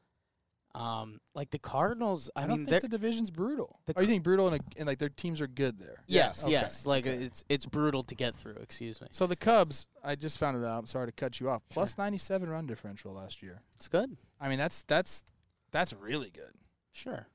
Um, 0.75 1.21
like 1.35 1.51
the 1.51 1.59
Cardinals. 1.59 2.31
I, 2.35 2.41
I, 2.41 2.47
mean, 2.47 2.49
don't 2.49 2.65
they're 2.65 2.81
think 2.81 2.91
the 2.93 2.99
division's 2.99 3.31
brutal. 3.31 3.81
the 3.85 3.93
oh, 3.95 4.01
you 4.01 4.07
think 4.07 4.23
brutal 4.23 4.49
and, 4.49 4.57
a, 4.57 4.79
and 4.79 4.87
like 4.87 4.99
their 4.99 5.11
teams 5.11 5.43
are 5.43 5.47
good 5.47 5.79
there? 5.79 6.03
yes, 6.07 6.43
Okay, 6.43 6.53
yes. 6.53 6.87
Like 6.87 7.07
okay. 7.07 7.17
it's 7.17 7.45
it's 7.51 7.67
brutal 7.67 8.03
to 8.05 8.15
get 8.15 8.35
through. 8.35 8.55
Excuse 8.55 9.01
me. 9.01 9.09
So 9.11 9.27
the 9.27 9.37
Cubs, 9.37 9.87
I 10.03 10.15
just 10.15 10.39
found 10.39 10.57
it 10.57 10.67
out. 10.67 10.79
I'm 10.79 10.87
sorry 10.87 11.09
to 11.09 11.13
cut 11.13 11.41
you 11.41 11.51
off. 11.51 11.63
Sure. 11.71 11.75
Plus 11.83 11.99
97 11.99 12.49
run 12.49 12.67
differential 12.67 13.13
last 13.13 13.43
year. 13.43 13.61
It's 13.77 13.89
good. 13.89 14.17
I 14.41 14.49
mean, 14.49 14.59
that's 14.59 14.83
that's 14.85 15.25
that's 15.73 15.93
really 15.93 16.31
good. 16.31 16.53
Sure. 16.91 17.27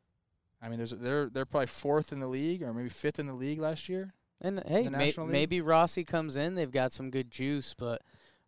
I 0.60 0.70
mean, 0.70 0.78
there's 0.78 0.92
they're 0.92 1.30
they're 1.30 1.46
probably 1.46 1.68
fourth 1.68 2.12
in 2.12 2.20
the 2.20 2.28
league 2.28 2.64
or 2.64 2.74
maybe 2.74 2.90
fifth 2.90 3.20
in 3.20 3.28
the 3.28 3.34
league 3.34 3.60
last 3.60 3.88
year. 3.88 4.14
And 4.40 4.62
hey, 4.68 4.88
may, 4.90 5.12
maybe 5.26 5.62
Rossi 5.62 6.04
comes 6.04 6.38
in. 6.38 6.56
They've 6.56 6.72
got 6.72 6.92
some 6.92 7.10
good 7.10 7.32
juice, 7.32 7.74
but 7.78 8.02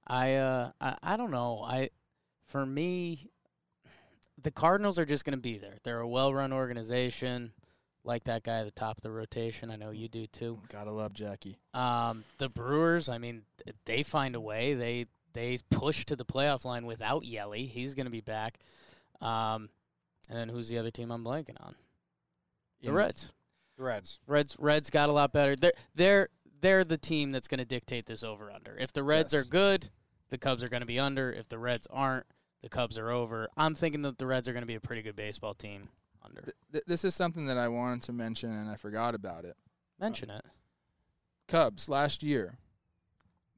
I 0.06 0.36
uh 0.36 0.72
I, 0.80 0.98
I 1.02 1.18
don't 1.18 1.32
know. 1.32 1.64
I 1.66 1.90
for 2.46 2.66
me, 2.66 3.30
the 4.42 4.52
Cardinals 4.52 5.00
are 5.00 5.06
just 5.06 5.26
going 5.26 5.38
to 5.38 5.42
be 5.42 5.58
there. 5.58 5.78
They're 5.84 6.00
a 6.00 6.08
well-run 6.08 6.54
organization. 6.54 7.54
Like 8.06 8.24
that 8.24 8.44
guy 8.44 8.60
at 8.60 8.66
the 8.66 8.72
top 8.72 8.98
of 8.98 9.04
the 9.04 9.12
rotation. 9.12 9.70
I 9.70 9.76
know 9.76 9.92
you 9.92 10.08
do 10.08 10.26
too. 10.26 10.60
Gotta 10.72 10.92
love 10.92 11.14
Jackie. 11.14 11.58
Um, 11.74 12.24
the 12.38 12.50
Brewers, 12.50 13.10
I 13.10 13.18
mean, 13.18 13.44
they 13.86 14.04
find 14.04 14.36
a 14.36 14.40
way. 14.40 14.74
They 14.74 15.06
they 15.34 15.60
push 15.70 16.06
to 16.06 16.16
the 16.16 16.26
playoff 16.26 16.66
line 16.66 16.86
without 16.86 17.24
Yeli. 17.24 17.68
He's 17.68 17.94
going 17.94 18.06
to 18.06 18.12
be 18.12 18.22
back. 18.22 18.58
Um, 19.22 19.70
and 20.30 20.38
then 20.38 20.50
who's 20.50 20.70
the 20.70 20.78
other 20.78 20.92
team 20.92 21.12
I'm 21.12 21.24
blanking 21.24 21.58
on? 21.60 21.76
The 22.82 22.90
In- 22.90 22.96
Reds. 22.96 23.34
The 23.80 23.86
Reds. 23.86 24.20
Reds 24.28 24.58
Reds 24.60 24.90
got 24.90 25.08
a 25.08 25.14
lot 25.14 25.32
better. 25.32 25.56
They're 25.56 25.72
they're 25.96 26.30
they're 26.60 26.84
the 26.84 26.98
team 26.98 27.32
that's 27.32 27.48
going 27.48 27.60
to 27.60 27.66
dictate 27.66 28.06
this 28.06 28.26
over 28.26 28.52
under. 28.52 28.76
If 28.78 28.92
the 28.92 29.04
Reds 29.04 29.32
Yes. 29.34 29.42
are 29.46 29.50
good, 29.50 29.90
the 30.28 30.38
Cubs 30.38 30.62
are 30.66 30.68
going 30.68 30.82
to 30.82 30.86
be 30.86 31.00
under. 31.00 31.32
If 31.32 31.48
the 31.48 31.58
Reds 31.58 31.88
aren't, 31.90 32.26
the 32.62 32.68
Cubs 32.68 32.98
are 32.98 33.10
over. 33.10 33.48
I'm 33.56 33.76
thinking 33.76 34.02
that 34.02 34.18
the 34.18 34.28
Reds 34.28 34.50
are 34.50 34.52
going 34.54 34.64
to 34.64 34.68
be 34.68 34.76
a 34.76 34.82
pretty 34.82 35.02
good 35.02 35.16
baseball 35.16 35.54
team 35.54 35.88
under. 36.22 36.42
Th- 36.42 36.56
th- 36.74 36.84
this 36.88 37.06
is 37.06 37.16
something 37.16 37.46
that 37.46 37.58
I 37.58 37.70
wanted 37.70 38.02
to 38.04 38.12
mention 38.12 38.52
and 38.52 38.70
I 38.70 38.76
forgot 38.76 39.16
about 39.16 39.46
it. 39.46 39.56
Mention 39.98 40.30
it. 40.30 40.44
Cubs 41.48 41.88
last 41.88 42.22
year, 42.22 42.58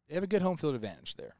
they 0.07 0.13
have 0.13 0.23
a 0.23 0.27
good 0.27 0.43
home 0.43 0.55
field 0.57 0.75
advantage 0.75 1.15
there. 1.15 1.36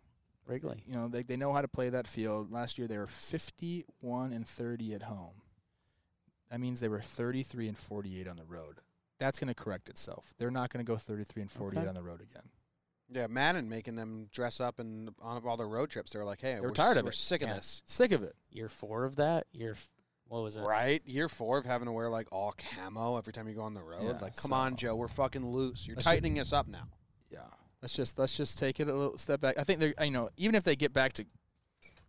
Wrigley. 0.48 0.84
You 0.88 0.96
know, 0.96 1.08
they 1.08 1.22
they 1.22 1.38
know 1.38 1.54
how 1.54 1.62
to 1.62 1.67
play 1.67 1.89
that 1.89 2.08
field. 2.08 2.52
Last 2.52 2.80
year 2.80 2.88
they 2.88 2.98
were 2.98 3.06
51 3.06 4.34
and 4.34 4.48
30 4.48 4.96
at 4.96 5.04
home. 5.04 5.44
That 6.52 6.60
means 6.60 6.80
they 6.80 6.90
were 6.90 7.02
33 7.02 7.68
and 7.70 7.78
48 7.78 8.28
on 8.28 8.36
the 8.36 8.44
road. 8.44 8.80
That's 9.20 9.40
going 9.40 9.48
to 9.48 9.54
correct 9.56 9.88
itself. 9.90 10.34
They're 10.38 10.52
not 10.52 10.72
going 10.72 10.86
to 10.86 10.90
go 10.92 10.98
33 10.98 11.42
and 11.44 11.52
48 11.52 11.80
Okay. 11.80 11.88
on 11.88 11.96
the 11.96 12.04
road 12.04 12.22
again. 12.22 12.44
Yeah, 13.14 13.28
Maddon 13.28 13.68
making 13.70 13.96
them 13.96 14.28
dress 14.32 14.60
up 14.62 14.80
and 14.80 15.10
on 15.22 15.42
all 15.46 15.58
their 15.58 15.68
road 15.68 15.90
trips. 15.90 16.12
They're 16.12 16.24
like, 16.26 16.42
hey, 16.42 16.56
They 16.56 16.62
were 16.62 16.68
we're 16.70 16.74
tired 16.74 16.92
s- 16.92 16.98
of 16.98 17.04
we're 17.06 17.10
it. 17.12 17.16
sick 17.16 17.42
of 17.42 17.50
Yeah. 17.50 17.56
this. 17.56 17.82
Sick 17.86 18.12
of 18.12 18.24
it. 18.24 18.36
Year 18.52 18.70
four 18.70 19.04
of 19.06 19.16
that. 19.18 19.48
Year 19.54 19.72
f- 19.72 19.90
what 20.28 20.44
was 20.44 20.56
it? 20.56 20.62
Right, 20.62 21.02
year 21.06 21.28
four 21.28 21.58
of 21.58 21.66
having 21.66 21.88
to 21.88 21.92
wear 21.92 22.10
like 22.10 22.28
all 22.32 22.54
camo 22.76 23.18
every 23.18 23.34
time 23.34 23.48
you 23.50 23.54
go 23.54 23.64
on 23.64 23.74
the 23.74 23.82
road. 23.84 24.04
Yeah, 24.04 24.18
like, 24.22 24.38
come 24.38 24.54
on, 24.54 24.78
Joe, 24.78 24.96
we're 24.96 25.10
fucking 25.10 25.46
loose. 25.46 25.86
You're 25.88 25.98
Let's 25.98 26.06
ju- 26.06 26.12
tightening 26.12 26.40
us 26.40 26.54
up 26.54 26.68
now. 26.70 26.88
Yeah. 27.30 27.40
Let's 27.82 27.94
just 27.94 28.18
let's 28.18 28.38
just 28.38 28.58
take 28.60 28.80
it 28.80 28.88
a 28.88 28.94
little 28.96 29.18
step 29.18 29.42
back. 29.42 29.58
I 29.58 29.64
think 29.66 29.80
they're 29.82 29.94
you 30.04 30.12
know 30.12 30.30
even 30.38 30.56
if 30.56 30.64
they 30.64 30.76
get 30.78 30.94
back 30.94 31.12
to 31.14 31.26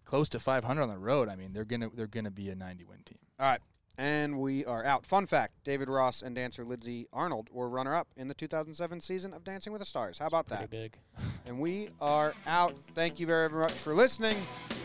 close 0.05 0.29
to 0.31 0.39
500 0.41 0.81
on 0.83 0.89
the 0.89 0.99
road, 0.99 1.29
I 1.29 1.35
mean 1.37 1.53
they're 1.53 1.65
gonna 1.65 1.89
they're 1.93 2.07
gonna 2.07 2.31
be 2.31 2.49
a 2.51 2.55
90 2.55 2.85
win 2.85 2.99
team. 3.05 3.19
All 3.41 3.47
right, 3.47 3.61
And 3.99 4.41
we 4.41 4.65
are 4.65 4.85
out. 4.85 5.05
Fun 5.05 5.27
fact 5.27 5.53
David 5.65 5.89
Ross 5.89 6.23
and 6.23 6.35
dancer 6.35 6.65
Lindsay 6.65 7.07
Arnold 7.13 7.49
were 7.53 7.69
runner 7.69 7.95
up 7.95 8.09
in 8.17 8.29
the 8.29 8.35
2007 8.35 9.01
season 9.01 9.35
of 9.35 9.45
Dancing 9.45 9.73
with 9.73 9.81
the 9.81 9.87
Stars. 9.87 10.19
How 10.19 10.27
about 10.27 10.47
Pretty 10.47 10.63
that? 10.63 10.71
big. 10.71 10.97
And 11.45 11.59
we 11.59 11.89
are 12.01 12.35
out. 12.47 12.75
Thank 12.95 13.19
you 13.19 13.27
very 13.27 13.49
much 13.49 13.73
for 13.73 13.95
listening. 13.95 14.37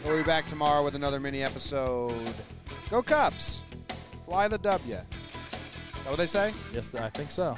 We'll 0.04 0.18
be 0.18 0.24
back 0.24 0.48
tomorrow 0.48 0.84
with 0.84 0.96
another 0.96 1.20
mini 1.20 1.44
episode. 1.44 2.32
Go 2.90 3.04
Cubs! 3.04 3.64
Fly 4.26 4.48
the 4.48 4.58
W. 4.58 4.96
Is 4.96 5.02
that 6.04 6.10
what 6.10 6.18
they 6.18 6.26
say? 6.26 6.54
Yes, 6.74 6.96
I 6.96 7.10
think 7.10 7.30
so. 7.30 7.56